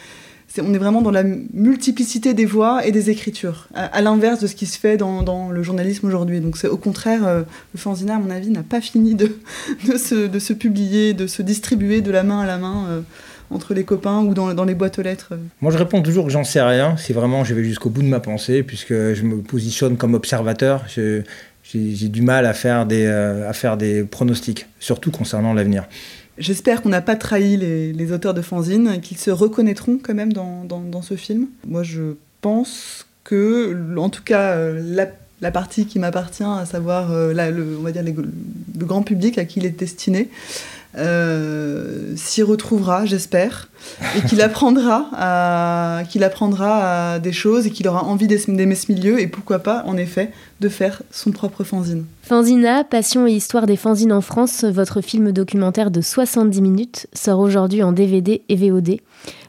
on 0.58 0.74
est 0.74 0.78
vraiment 0.78 1.02
dans 1.02 1.12
la 1.12 1.24
multiplicité 1.24 2.34
des 2.34 2.46
voix 2.46 2.86
et 2.86 2.92
des 2.92 3.10
écritures, 3.10 3.68
à, 3.74 4.02
l'inverse 4.02 4.40
de 4.40 4.48
ce 4.48 4.56
qui 4.56 4.66
se 4.66 4.80
fait 4.80 4.98
dans, 4.98 5.50
le 5.50 5.64
journalisme 5.64 6.08
aujourd'hui. 6.08 6.40
Donc 6.40 6.58
c'est 6.58 6.68
au 6.68 6.78
contraire, 6.78 7.26
euh, 7.26 7.44
le 7.74 7.80
fanzina, 7.80 8.16
à 8.16 8.20
mon 8.20 8.30
avis, 8.30 8.50
n'a 8.50 8.64
pas 8.64 8.82
fini 8.82 9.16
de, 9.16 9.38
de, 9.88 9.98
se, 9.98 10.54
publier, 10.54 11.14
de 11.14 11.28
se 11.28 11.42
distribuer 11.42 12.02
de 12.02 12.12
la 12.12 12.24
main 12.24 12.42
à 12.42 12.48
la 12.48 12.58
main. 12.58 12.86
Euh, 12.90 13.02
entre 13.52 13.74
les 13.74 13.84
copains 13.84 14.20
ou 14.20 14.36
dans, 14.36 14.64
les 14.64 14.76
boîtes 14.76 15.00
aux 15.00 15.02
lettres 15.02 15.34
Moi, 15.62 15.72
je 15.72 15.78
réponds 15.80 16.04
toujours 16.04 16.26
que 16.26 16.32
j'en 16.32 16.44
sais 16.44 16.62
rien, 16.62 16.98
si 16.98 17.14
vraiment 17.14 17.44
je 17.44 17.56
vais 17.56 17.64
jusqu'au 17.64 17.90
bout 17.90 18.04
de 18.04 18.08
ma 18.08 18.20
pensée, 18.20 18.62
puisque 18.62 18.94
je 18.94 19.24
me 19.24 19.42
positionne 19.42 19.98
comme 19.98 20.14
observateur. 20.14 20.86
J'ai 20.88 21.24
du 22.10 22.22
mal 22.22 22.46
à 22.46 22.54
faire, 22.54 22.86
des, 22.86 23.06
euh, 23.06 23.50
à 23.50 23.54
faire 23.54 23.76
des 23.76 24.04
pronostics, 24.04 24.68
surtout 24.80 25.10
concernant 25.10 25.54
l'avenir. 25.54 25.86
J'espère 26.40 26.82
qu'on 26.82 26.90
n'a 26.90 27.02
pas 27.02 27.18
trahi 27.18 27.58
les, 27.58 28.12
auteurs 28.14 28.34
de 28.34 28.42
fanzine, 28.42 29.02
qu'ils 29.02 29.18
se 29.18 29.30
reconnaîtront 29.30 30.00
quand 30.02 30.14
même 30.14 30.34
dans, 30.34 31.02
ce 31.02 31.16
film. 31.16 31.48
Moi, 31.68 31.84
je 31.84 32.16
pense 32.42 33.06
que, 33.26 33.78
en 33.98 34.10
tout 34.10 34.24
cas, 34.24 34.54
euh, 34.54 35.06
la, 35.42 35.52
partie 35.52 35.86
qui 35.86 36.00
m'appartient, 36.00 36.44
à 36.44 36.66
savoir 36.66 37.12
euh, 37.12 37.34
on 37.78 37.84
va 37.84 37.92
dire 37.92 38.04
le 38.04 38.86
grand 38.86 39.04
public 39.04 39.38
à 39.38 39.46
qui 39.46 39.60
il 39.60 39.66
est 39.66 39.78
destiné, 39.78 40.30
euh, 40.98 42.16
s'y 42.16 42.42
retrouvera, 42.42 43.06
j'espère, 43.06 43.70
et 44.18 44.22
qu'il 44.28 44.42
apprendra, 44.42 45.08
à, 45.14 46.04
qu'il 46.10 46.24
apprendra 46.24 47.14
à 47.14 47.20
des 47.20 47.32
choses 47.32 47.68
et 47.68 47.70
qu'il 47.70 47.88
aura 47.88 48.04
envie 48.04 48.28
d'aimer 48.28 48.76
ce 48.76 48.92
milieu 48.92 49.20
et 49.22 49.28
pourquoi 49.28 49.60
pas, 49.60 49.84
en 49.86 49.98
effet, 49.98 50.32
de 50.62 50.70
faire 50.70 51.04
son 51.12 51.32
propre 51.32 51.64
fanzine. 51.64 52.06
Fanzina, 52.24 52.84
Passion 52.84 53.28
et 53.28 53.34
Histoire 53.34 53.68
des 53.68 53.76
fanzines 53.76 54.12
en 54.12 54.22
France, 54.22 54.64
votre 54.64 55.02
film 55.02 55.32
documentaire 55.32 55.92
de 55.92 56.02
70 56.02 56.62
minutes, 56.62 57.08
sort 57.14 57.40
aujourd'hui 57.40 57.84
en 57.84 57.92
DVD 57.92 58.42
et 58.50 58.56
VOD. 58.56 58.98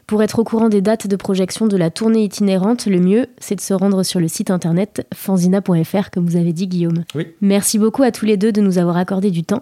Pour 0.05 0.21
être 0.21 0.39
au 0.39 0.43
courant 0.43 0.69
des 0.69 0.81
dates 0.81 1.07
de 1.07 1.15
projection 1.15 1.67
de 1.67 1.77
la 1.77 1.89
tournée 1.89 2.23
itinérante, 2.23 2.85
le 2.85 2.99
mieux, 2.99 3.27
c'est 3.39 3.55
de 3.55 3.61
se 3.61 3.73
rendre 3.73 4.03
sur 4.03 4.19
le 4.19 4.27
site 4.27 4.51
internet 4.51 5.07
fanzina.fr, 5.13 6.11
comme 6.11 6.27
vous 6.27 6.35
avez 6.35 6.53
dit 6.53 6.67
Guillaume. 6.67 7.03
Oui. 7.15 7.27
Merci 7.41 7.79
beaucoup 7.79 8.03
à 8.03 8.11
tous 8.11 8.25
les 8.25 8.37
deux 8.37 8.51
de 8.51 8.61
nous 8.61 8.77
avoir 8.77 8.97
accordé 8.97 9.31
du 9.31 9.43
temps 9.43 9.61